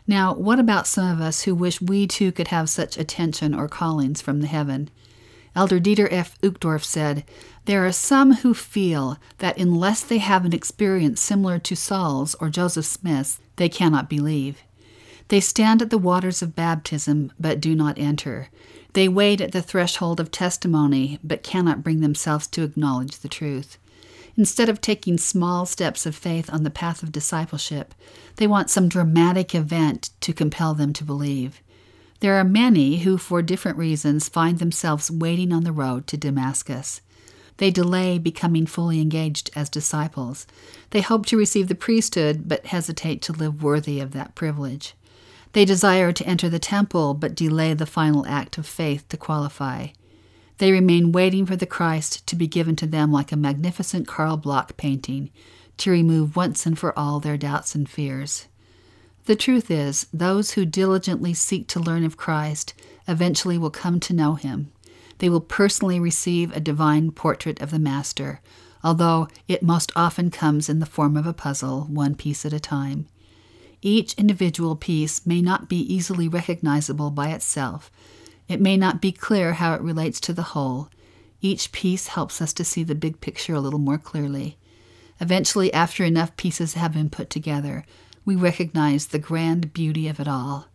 Now, 0.08 0.34
what 0.34 0.58
about 0.58 0.88
some 0.88 1.08
of 1.08 1.22
us 1.22 1.44
who 1.44 1.54
wish 1.54 1.80
we 1.80 2.08
too 2.08 2.32
could 2.32 2.48
have 2.48 2.72
such 2.72 2.98
attention 2.98 3.54
or 3.54 3.68
callings 3.68 4.20
from 4.20 4.42
the 4.42 4.48
heaven? 4.48 4.90
Elder 5.56 5.80
Dieter 5.80 6.08
F. 6.10 6.42
Uchtdorf 6.42 6.84
said, 6.84 7.24
There 7.66 7.86
are 7.86 7.92
some 7.92 8.38
who 8.38 8.56
feel 8.56 9.20
that 9.38 9.60
unless 9.60 10.02
they 10.02 10.18
have 10.18 10.44
an 10.44 10.54
experience 10.54 11.22
similar 11.22 11.60
to 11.60 11.76
Saul's 11.76 12.34
or 12.42 12.50
Joseph 12.50 12.88
Smith's, 12.88 13.40
they 13.58 13.70
cannot 13.70 14.10
believe. 14.10 14.64
They 15.28 15.40
stand 15.40 15.84
at 15.84 15.92
the 15.92 16.00
waters 16.00 16.42
of 16.42 16.56
baptism 16.56 17.32
but 17.40 17.62
do 17.62 17.76
not 17.76 18.00
enter. 18.00 18.50
They 18.94 19.08
wait 19.08 19.40
at 19.40 19.52
the 19.52 19.62
threshold 19.62 20.20
of 20.20 20.32
testimony, 20.32 21.20
but 21.24 21.44
cannot 21.44 21.84
bring 21.84 22.02
themselves 22.02 22.48
to 22.48 22.64
acknowledge 22.64 23.20
the 23.20 23.30
truth. 23.30 23.78
Instead 24.38 24.70
of 24.70 24.82
taking 24.82 25.18
small 25.18 25.66
steps 25.66 26.06
of 26.06 26.16
faith 26.16 26.52
on 26.52 26.64
the 26.64 26.70
path 26.70 27.04
of 27.04 27.12
discipleship, 27.12 27.94
they 28.38 28.48
want 28.48 28.70
some 28.70 28.90
dramatic 28.90 29.54
event 29.54 30.10
to 30.22 30.34
compel 30.34 30.74
them 30.74 30.94
to 30.94 31.04
believe. 31.04 31.62
There 32.22 32.36
are 32.36 32.44
many 32.44 33.00
who, 33.00 33.18
for 33.18 33.42
different 33.42 33.78
reasons, 33.78 34.30
find 34.30 34.60
themselves 34.60 35.10
waiting 35.10 35.52
on 35.52 35.64
the 35.64 35.72
road 35.72 36.08
to 36.08 36.18
Damascus. 36.18 37.02
They 37.58 37.72
delay 37.72 38.18
becoming 38.18 38.66
fully 38.66 39.02
engaged 39.02 39.50
as 39.56 39.70
disciples. 39.70 40.48
They 40.92 41.02
hope 41.02 41.26
to 41.28 41.38
receive 41.38 41.68
the 41.68 41.76
priesthood, 41.76 42.48
but 42.48 42.68
hesitate 42.68 43.22
to 43.24 43.34
live 43.34 43.64
worthy 43.64 44.00
of 44.00 44.12
that 44.12 44.36
privilege. 44.36 44.96
They 45.54 45.66
desire 45.66 46.12
to 46.12 46.26
enter 46.26 46.50
the 46.50 46.60
temple, 46.60 47.14
but 47.14 47.36
delay 47.36 47.74
the 47.74 47.86
final 47.86 48.26
act 48.26 48.58
of 48.58 48.66
faith 48.66 49.08
to 49.10 49.18
qualify. 49.18 49.88
They 50.60 50.72
remain 50.72 51.12
waiting 51.12 51.46
for 51.46 51.56
the 51.56 51.66
Christ 51.66 52.26
to 52.28 52.36
be 52.36 52.48
given 52.48 52.76
to 52.78 52.88
them 52.88 53.12
like 53.12 53.32
a 53.32 53.38
magnificent 53.38 54.08
Carl 54.08 54.38
Bloch 54.38 54.78
painting, 54.78 55.32
to 55.78 55.92
remove 55.92 56.36
once 56.36 56.66
and 56.66 56.78
for 56.78 56.98
all 56.98 57.20
their 57.20 57.38
doubts 57.38 57.74
and 57.74 57.90
fears. 57.90 58.48
The 59.26 59.36
truth 59.36 59.70
is, 59.70 60.08
those 60.14 60.52
who 60.52 60.66
diligently 60.66 61.34
seek 61.34 61.68
to 61.70 61.80
learn 61.80 62.04
of 62.04 62.18
Christ 62.18 62.74
eventually 63.08 63.58
will 63.58 63.72
come 63.72 64.00
to 64.02 64.14
know 64.14 64.36
him. 64.36 64.72
They 65.18 65.30
will 65.30 65.42
personally 65.42 66.00
receive 66.00 66.56
a 66.56 66.60
divine 66.60 67.12
portrait 67.12 67.62
of 67.62 67.72
the 67.72 67.80
Master, 67.80 68.42
although 68.84 69.28
it 69.48 69.62
most 69.62 69.92
often 69.96 70.32
comes 70.32 70.70
in 70.70 70.80
the 70.80 70.86
form 70.86 71.18
of 71.18 71.28
a 71.28 71.34
puzzle, 71.34 71.84
one 71.84 72.16
piece 72.16 72.46
at 72.46 72.54
a 72.54 72.60
time. 72.60 73.08
Each 73.82 74.14
individual 74.14 74.76
piece 74.76 75.26
may 75.26 75.42
not 75.42 75.68
be 75.68 75.78
easily 75.78 76.28
recognizable 76.28 77.10
by 77.10 77.30
itself. 77.30 77.92
It 78.48 78.62
may 78.62 78.78
not 78.78 79.02
be 79.02 79.12
clear 79.12 79.54
how 79.54 79.74
it 79.74 79.82
relates 79.82 80.20
to 80.22 80.34
the 80.34 80.54
whole. 80.54 80.90
Each 81.42 81.72
piece 81.72 82.08
helps 82.08 82.42
us 82.42 82.54
to 82.54 82.64
see 82.64 82.84
the 82.84 82.94
big 82.94 83.22
picture 83.22 83.56
a 83.56 83.60
little 83.60 83.80
more 83.80 83.98
clearly. 83.98 84.58
Eventually, 85.20 85.74
after 85.74 86.04
enough 86.04 86.36
pieces 86.38 86.76
have 86.76 86.94
been 86.94 87.10
put 87.10 87.30
together, 87.30 87.86
we 88.24 88.36
recognize 88.36 89.08
the 89.08 89.20
grand 89.20 89.74
beauty 89.74 90.08
of 90.08 90.20
it 90.20 90.28
all. 90.28 90.68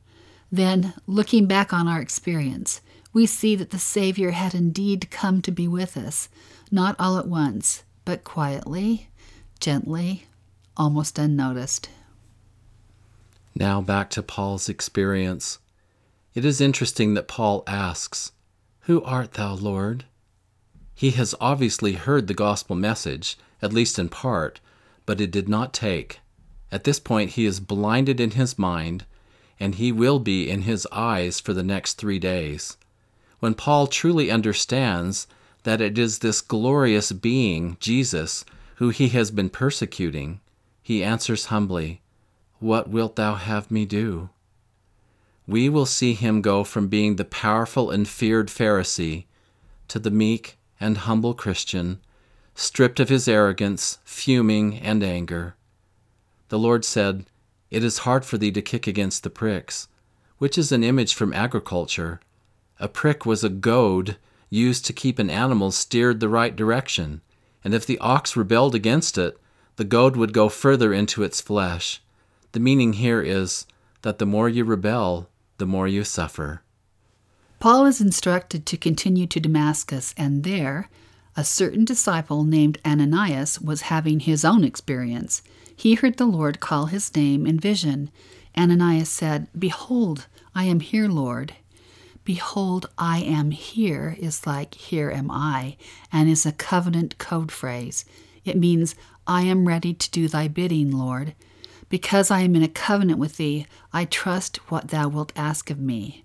Then, 0.50 0.94
looking 1.06 1.46
back 1.46 1.72
on 1.72 1.86
our 1.86 2.00
experience, 2.00 2.80
we 3.12 3.26
see 3.26 3.54
that 3.56 3.70
the 3.70 3.78
Savior 3.78 4.32
had 4.32 4.54
indeed 4.54 5.10
come 5.10 5.42
to 5.42 5.50
be 5.50 5.68
with 5.68 5.96
us, 5.96 6.28
not 6.70 6.96
all 6.98 7.18
at 7.18 7.28
once, 7.28 7.84
but 8.04 8.24
quietly, 8.24 9.08
gently, 9.60 10.26
almost 10.76 11.18
unnoticed. 11.18 11.88
Now 13.58 13.80
back 13.80 14.10
to 14.10 14.22
Paul's 14.22 14.68
experience. 14.68 15.60
It 16.34 16.44
is 16.44 16.60
interesting 16.60 17.14
that 17.14 17.26
Paul 17.26 17.64
asks, 17.66 18.32
Who 18.80 19.02
art 19.02 19.32
thou, 19.32 19.54
Lord? 19.54 20.04
He 20.94 21.12
has 21.12 21.34
obviously 21.40 21.94
heard 21.94 22.26
the 22.26 22.34
gospel 22.34 22.76
message, 22.76 23.38
at 23.62 23.72
least 23.72 23.98
in 23.98 24.10
part, 24.10 24.60
but 25.06 25.22
it 25.22 25.30
did 25.30 25.48
not 25.48 25.72
take. 25.72 26.20
At 26.70 26.84
this 26.84 27.00
point, 27.00 27.30
he 27.30 27.46
is 27.46 27.58
blinded 27.58 28.20
in 28.20 28.32
his 28.32 28.58
mind, 28.58 29.06
and 29.58 29.76
he 29.76 29.90
will 29.90 30.18
be 30.18 30.50
in 30.50 30.62
his 30.62 30.86
eyes 30.92 31.40
for 31.40 31.54
the 31.54 31.62
next 31.62 31.94
three 31.94 32.18
days. 32.18 32.76
When 33.40 33.54
Paul 33.54 33.86
truly 33.86 34.30
understands 34.30 35.26
that 35.62 35.80
it 35.80 35.96
is 35.96 36.18
this 36.18 36.42
glorious 36.42 37.10
being, 37.10 37.78
Jesus, 37.80 38.44
who 38.74 38.90
he 38.90 39.08
has 39.08 39.30
been 39.30 39.48
persecuting, 39.48 40.40
he 40.82 41.02
answers 41.02 41.46
humbly, 41.46 42.02
What 42.58 42.88
wilt 42.88 43.16
thou 43.16 43.34
have 43.34 43.70
me 43.70 43.84
do? 43.84 44.30
We 45.46 45.68
will 45.68 45.86
see 45.86 46.14
him 46.14 46.42
go 46.42 46.64
from 46.64 46.88
being 46.88 47.16
the 47.16 47.24
powerful 47.24 47.90
and 47.90 48.08
feared 48.08 48.48
Pharisee 48.48 49.26
to 49.88 49.98
the 49.98 50.10
meek 50.10 50.58
and 50.80 50.98
humble 50.98 51.34
Christian, 51.34 52.00
stripped 52.54 52.98
of 52.98 53.08
his 53.08 53.28
arrogance, 53.28 53.98
fuming, 54.04 54.78
and 54.78 55.04
anger. 55.04 55.54
The 56.48 56.58
Lord 56.58 56.84
said, 56.84 57.26
It 57.70 57.84
is 57.84 57.98
hard 57.98 58.24
for 58.24 58.38
thee 58.38 58.52
to 58.52 58.62
kick 58.62 58.86
against 58.86 59.22
the 59.22 59.30
pricks, 59.30 59.88
which 60.38 60.56
is 60.58 60.72
an 60.72 60.82
image 60.82 61.14
from 61.14 61.32
agriculture. 61.32 62.20
A 62.80 62.88
prick 62.88 63.24
was 63.24 63.44
a 63.44 63.48
goad 63.48 64.16
used 64.50 64.86
to 64.86 64.92
keep 64.92 65.18
an 65.18 65.30
animal 65.30 65.70
steered 65.70 66.20
the 66.20 66.28
right 66.28 66.56
direction, 66.56 67.20
and 67.62 67.74
if 67.74 67.86
the 67.86 67.98
ox 67.98 68.36
rebelled 68.36 68.74
against 68.74 69.18
it, 69.18 69.38
the 69.76 69.84
goad 69.84 70.16
would 70.16 70.32
go 70.32 70.48
further 70.48 70.92
into 70.92 71.22
its 71.22 71.40
flesh. 71.40 72.00
The 72.56 72.60
meaning 72.60 72.94
here 72.94 73.20
is 73.20 73.66
that 74.00 74.18
the 74.18 74.24
more 74.24 74.48
you 74.48 74.64
rebel, 74.64 75.28
the 75.58 75.66
more 75.66 75.86
you 75.86 76.04
suffer. 76.04 76.62
Paul 77.60 77.84
is 77.84 78.00
instructed 78.00 78.64
to 78.64 78.78
continue 78.78 79.26
to 79.26 79.38
Damascus, 79.38 80.14
and 80.16 80.42
there, 80.42 80.88
a 81.36 81.44
certain 81.44 81.84
disciple 81.84 82.44
named 82.44 82.78
Ananias 82.82 83.60
was 83.60 83.92
having 83.92 84.20
his 84.20 84.42
own 84.42 84.64
experience. 84.64 85.42
He 85.76 85.96
heard 85.96 86.16
the 86.16 86.24
Lord 86.24 86.58
call 86.58 86.86
his 86.86 87.14
name 87.14 87.46
in 87.46 87.60
vision. 87.60 88.10
Ananias 88.56 89.10
said, 89.10 89.48
Behold, 89.58 90.26
I 90.54 90.64
am 90.64 90.80
here, 90.80 91.08
Lord. 91.08 91.52
Behold, 92.24 92.88
I 92.96 93.18
am 93.18 93.50
here 93.50 94.16
is 94.18 94.46
like 94.46 94.76
here 94.76 95.10
am 95.10 95.30
I, 95.30 95.76
and 96.10 96.30
is 96.30 96.46
a 96.46 96.52
covenant 96.52 97.18
code 97.18 97.52
phrase. 97.52 98.06
It 98.46 98.56
means, 98.56 98.94
I 99.26 99.42
am 99.42 99.68
ready 99.68 99.92
to 99.92 100.10
do 100.10 100.26
thy 100.26 100.48
bidding, 100.48 100.90
Lord. 100.90 101.34
Because 101.88 102.30
I 102.30 102.40
am 102.40 102.56
in 102.56 102.62
a 102.62 102.68
covenant 102.68 103.18
with 103.18 103.36
thee, 103.36 103.66
I 103.92 104.04
trust 104.04 104.56
what 104.70 104.88
thou 104.88 105.08
wilt 105.08 105.32
ask 105.36 105.70
of 105.70 105.78
me. 105.78 106.24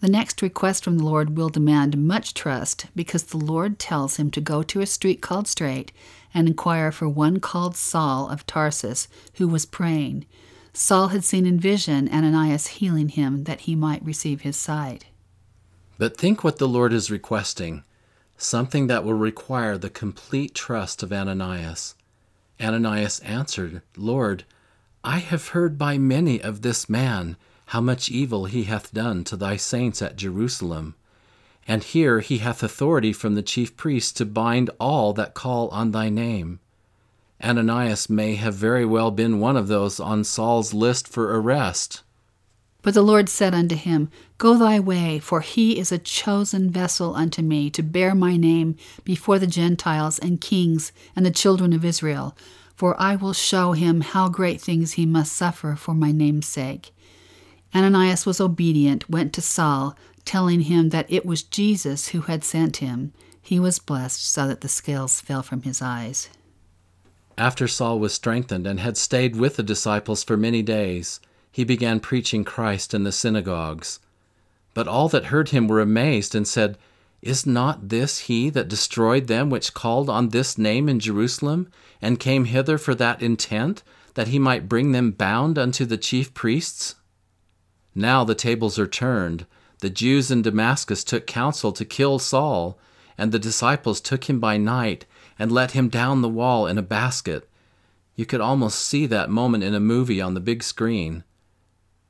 The 0.00 0.08
next 0.08 0.40
request 0.40 0.82
from 0.82 0.96
the 0.96 1.04
Lord 1.04 1.36
will 1.36 1.50
demand 1.50 1.98
much 1.98 2.32
trust 2.32 2.86
because 2.96 3.24
the 3.24 3.36
Lord 3.36 3.78
tells 3.78 4.16
him 4.16 4.30
to 4.30 4.40
go 4.40 4.62
to 4.62 4.80
a 4.80 4.86
street 4.86 5.20
called 5.20 5.46
Straight 5.46 5.92
and 6.32 6.48
inquire 6.48 6.90
for 6.90 7.08
one 7.08 7.38
called 7.38 7.76
Saul 7.76 8.28
of 8.28 8.46
Tarsus 8.46 9.08
who 9.34 9.46
was 9.46 9.66
praying. 9.66 10.24
Saul 10.72 11.08
had 11.08 11.22
seen 11.22 11.44
in 11.44 11.60
vision 11.60 12.08
Ananias 12.08 12.68
healing 12.68 13.10
him 13.10 13.44
that 13.44 13.62
he 13.62 13.76
might 13.76 14.04
receive 14.04 14.40
his 14.40 14.56
sight. 14.56 15.06
But 15.98 16.16
think 16.16 16.42
what 16.42 16.56
the 16.56 16.68
Lord 16.68 16.92
is 16.92 17.10
requesting 17.10 17.84
something 18.38 18.86
that 18.86 19.04
will 19.04 19.12
require 19.12 19.76
the 19.76 19.90
complete 19.90 20.54
trust 20.54 21.02
of 21.02 21.12
Ananias. 21.12 21.94
Ananias 22.58 23.20
answered, 23.20 23.82
Lord, 23.98 24.44
I 25.02 25.18
have 25.18 25.48
heard 25.48 25.78
by 25.78 25.96
many 25.96 26.42
of 26.42 26.60
this 26.60 26.88
man 26.88 27.36
how 27.66 27.80
much 27.80 28.10
evil 28.10 28.44
he 28.44 28.64
hath 28.64 28.92
done 28.92 29.24
to 29.24 29.36
thy 29.36 29.56
saints 29.56 30.02
at 30.02 30.16
Jerusalem. 30.16 30.94
And 31.66 31.82
here 31.82 32.20
he 32.20 32.38
hath 32.38 32.62
authority 32.62 33.12
from 33.12 33.34
the 33.34 33.42
chief 33.42 33.76
priests 33.76 34.12
to 34.12 34.26
bind 34.26 34.70
all 34.78 35.12
that 35.14 35.34
call 35.34 35.68
on 35.68 35.92
thy 35.92 36.10
name. 36.10 36.60
Ananias 37.42 38.10
may 38.10 38.34
have 38.34 38.54
very 38.54 38.84
well 38.84 39.10
been 39.10 39.40
one 39.40 39.56
of 39.56 39.68
those 39.68 40.00
on 40.00 40.24
Saul's 40.24 40.74
list 40.74 41.08
for 41.08 41.34
arrest. 41.34 42.02
But 42.82 42.94
the 42.94 43.02
Lord 43.02 43.28
said 43.28 43.54
unto 43.54 43.76
him, 43.76 44.10
Go 44.36 44.58
thy 44.58 44.80
way, 44.80 45.18
for 45.18 45.40
he 45.40 45.78
is 45.78 45.92
a 45.92 45.98
chosen 45.98 46.70
vessel 46.70 47.14
unto 47.14 47.40
me 47.40 47.70
to 47.70 47.82
bear 47.82 48.14
my 48.14 48.36
name 48.36 48.76
before 49.04 49.38
the 49.38 49.46
Gentiles 49.46 50.18
and 50.18 50.40
kings 50.40 50.92
and 51.14 51.24
the 51.24 51.30
children 51.30 51.72
of 51.72 51.84
Israel. 51.84 52.36
For 52.80 52.98
I 52.98 53.14
will 53.14 53.34
show 53.34 53.72
him 53.72 54.00
how 54.00 54.30
great 54.30 54.58
things 54.58 54.92
he 54.92 55.04
must 55.04 55.34
suffer 55.34 55.76
for 55.76 55.92
my 55.92 56.12
name's 56.12 56.46
sake. 56.46 56.94
Ananias 57.74 58.24
was 58.24 58.40
obedient, 58.40 59.10
went 59.10 59.34
to 59.34 59.42
Saul, 59.42 59.98
telling 60.24 60.62
him 60.62 60.88
that 60.88 61.04
it 61.12 61.26
was 61.26 61.42
Jesus 61.42 62.08
who 62.08 62.22
had 62.22 62.42
sent 62.42 62.78
him. 62.78 63.12
He 63.42 63.60
was 63.60 63.78
blessed 63.78 64.26
so 64.26 64.48
that 64.48 64.62
the 64.62 64.68
scales 64.68 65.20
fell 65.20 65.42
from 65.42 65.60
his 65.60 65.82
eyes. 65.82 66.30
After 67.36 67.68
Saul 67.68 67.98
was 67.98 68.14
strengthened 68.14 68.66
and 68.66 68.80
had 68.80 68.96
stayed 68.96 69.36
with 69.36 69.56
the 69.56 69.62
disciples 69.62 70.24
for 70.24 70.38
many 70.38 70.62
days, 70.62 71.20
he 71.52 71.64
began 71.64 72.00
preaching 72.00 72.44
Christ 72.44 72.94
in 72.94 73.04
the 73.04 73.12
synagogues. 73.12 74.00
But 74.72 74.88
all 74.88 75.10
that 75.10 75.26
heard 75.26 75.50
him 75.50 75.68
were 75.68 75.82
amazed 75.82 76.34
and 76.34 76.48
said, 76.48 76.78
Is 77.22 77.44
not 77.44 77.90
this 77.90 78.20
he 78.20 78.48
that 78.50 78.68
destroyed 78.68 79.26
them 79.26 79.50
which 79.50 79.74
called 79.74 80.08
on 80.08 80.30
this 80.30 80.56
name 80.56 80.88
in 80.88 81.00
Jerusalem, 81.00 81.68
and 82.00 82.18
came 82.18 82.46
hither 82.46 82.78
for 82.78 82.94
that 82.94 83.20
intent, 83.20 83.82
that 84.14 84.28
he 84.28 84.38
might 84.38 84.68
bring 84.68 84.92
them 84.92 85.10
bound 85.10 85.58
unto 85.58 85.84
the 85.84 85.98
chief 85.98 86.32
priests? 86.32 86.94
Now 87.94 88.24
the 88.24 88.34
tables 88.34 88.78
are 88.78 88.86
turned. 88.86 89.46
The 89.80 89.90
Jews 89.90 90.30
in 90.30 90.42
Damascus 90.42 91.04
took 91.04 91.26
counsel 91.26 91.72
to 91.72 91.84
kill 91.84 92.18
Saul, 92.18 92.78
and 93.18 93.32
the 93.32 93.38
disciples 93.38 94.00
took 94.00 94.30
him 94.30 94.40
by 94.40 94.56
night 94.56 95.04
and 95.38 95.52
let 95.52 95.72
him 95.72 95.88
down 95.88 96.22
the 96.22 96.28
wall 96.28 96.66
in 96.66 96.78
a 96.78 96.82
basket. 96.82 97.48
You 98.14 98.24
could 98.26 98.40
almost 98.40 98.80
see 98.80 99.06
that 99.06 99.30
moment 99.30 99.64
in 99.64 99.74
a 99.74 99.80
movie 99.80 100.20
on 100.20 100.34
the 100.34 100.40
big 100.40 100.62
screen. 100.62 101.24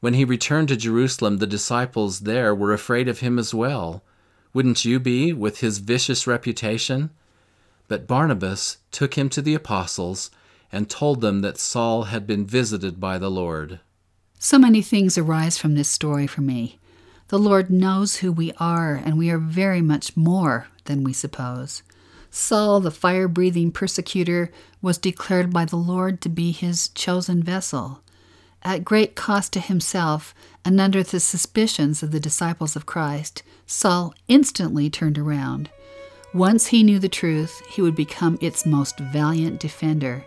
When 0.01 0.14
he 0.14 0.25
returned 0.25 0.68
to 0.68 0.77
Jerusalem, 0.77 1.38
the 1.38 1.46
disciples 1.46 2.20
there 2.20 2.55
were 2.55 2.73
afraid 2.73 3.09
of 3.09 3.20
him 3.20 3.38
as 3.38 3.53
well. 3.53 4.05
Wouldn't 4.53 4.85
you 4.85 4.99
be, 4.99 5.33
with 5.33 5.61
his 5.61 5.79
vicious 5.79 6.27
reputation? 6.27 7.11
But 7.89 8.07
Barnabas 8.07 8.79
took 8.91 9.15
him 9.15 9.29
to 9.31 9.43
the 9.43 9.55
apostles 9.55 10.31
and 10.73 10.89
told 10.89 11.21
them 11.21 11.41
that 11.41 11.59
Saul 11.59 12.05
had 12.05 12.27
been 12.27 12.47
visited 12.47 13.01
by 13.01 13.19
the 13.19 13.31
Lord. 13.31 13.81
So 14.39 14.59
many 14.59 14.83
things 14.83 15.19
arise 15.19 15.59
from 15.59 15.75
this 15.75 15.89
story 15.89 16.27
for 16.27 16.40
me. 16.40 16.79
The 17.29 17.38
Lord 17.38 17.71
knows 17.71 18.17
who 18.17 18.33
we 18.33 18.53
are, 18.59 18.94
and 18.94 19.17
we 19.17 19.31
are 19.31 19.38
very 19.38 19.83
much 19.83 20.17
more 20.17 20.67
than 20.87 21.05
we 21.05 21.13
suppose. 21.13 21.83
Saul, 22.31 22.81
the 22.81 22.90
fire 22.90 23.29
breathing 23.29 23.71
persecutor, 23.71 24.51
was 24.81 24.98
declared 24.98 25.53
by 25.53 25.65
the 25.65 25.77
Lord 25.77 26.21
to 26.23 26.29
be 26.29 26.53
his 26.53 26.88
chosen 26.88 27.42
vessel. 27.42 28.03
At 28.63 28.85
great 28.85 29.15
cost 29.15 29.52
to 29.54 29.61
himself, 29.61 30.35
and 30.65 30.81
under 30.81 31.02
the 31.02 31.21
suspicions 31.21 32.02
of 32.02 32.11
the 32.11 32.21
disciples 32.21 32.77
of 32.77 32.87
Christ, 32.87 33.42
Saul 33.67 34.15
instantly 34.29 34.90
turned 34.90 35.19
around. 35.19 35.71
Once 36.35 36.67
he 36.69 36.83
knew 36.83 36.98
the 36.98 37.08
truth, 37.08 37.63
he 37.69 37.83
would 37.83 37.96
become 37.96 38.38
its 38.40 38.67
most 38.67 38.98
valiant 38.98 39.58
defender. 39.58 40.25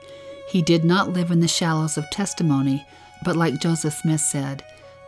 He 0.49 0.61
did 0.61 0.83
not 0.83 1.13
live 1.13 1.31
in 1.31 1.39
the 1.39 1.47
shallows 1.47 1.97
of 1.97 2.09
testimony, 2.09 2.85
but 3.23 3.35
like 3.35 3.61
Joseph 3.61 3.93
Smith 3.93 4.21
said, 4.21 4.63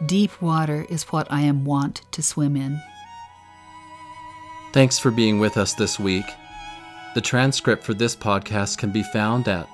deep 0.06 0.42
water 0.42 0.86
is 0.90 1.04
what 1.06 1.28
I 1.32 1.42
am 1.42 1.66
wont 1.66 2.02
to 2.12 2.22
swim 2.22 2.56
in. 2.56 2.82
Thanks 4.74 5.00
for 5.00 5.12
being 5.12 5.40
with 5.40 5.58
us 5.58 5.74
this 5.74 6.00
week. 6.00 6.26
The 7.14 7.22
transcript 7.22 7.84
for 7.84 7.94
this 7.94 8.16
podcast 8.16 8.78
can 8.78 8.92
be 8.92 9.04
found 9.04 9.48
at 9.48 9.68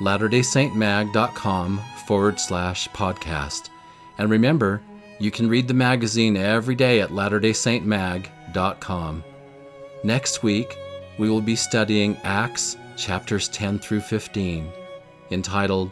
latterdaysaintmag.com 0.00 1.80
forward 2.08 2.40
slash 2.40 2.88
podcast. 2.88 3.68
And 4.16 4.30
remember, 4.30 4.80
you 5.18 5.30
can 5.30 5.46
read 5.46 5.68
the 5.68 5.74
magazine 5.74 6.38
every 6.38 6.74
day 6.74 7.02
at 7.02 7.10
latterdaysaintmag.com. 7.10 9.24
Next 10.02 10.42
week, 10.42 10.74
we 11.18 11.28
will 11.28 11.42
be 11.42 11.54
studying 11.54 12.16
Acts 12.24 12.78
chapters 12.96 13.48
10 13.48 13.78
through 13.78 14.00
15, 14.00 14.72
entitled 15.30 15.90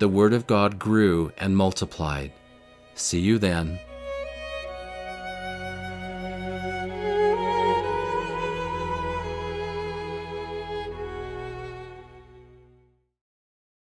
the 0.00 0.08
Word 0.08 0.32
of 0.32 0.48
God 0.48 0.80
grew 0.80 1.30
and 1.38 1.56
multiplied. 1.56 2.32
See 2.96 3.20
you 3.20 3.38
then. 3.38 3.78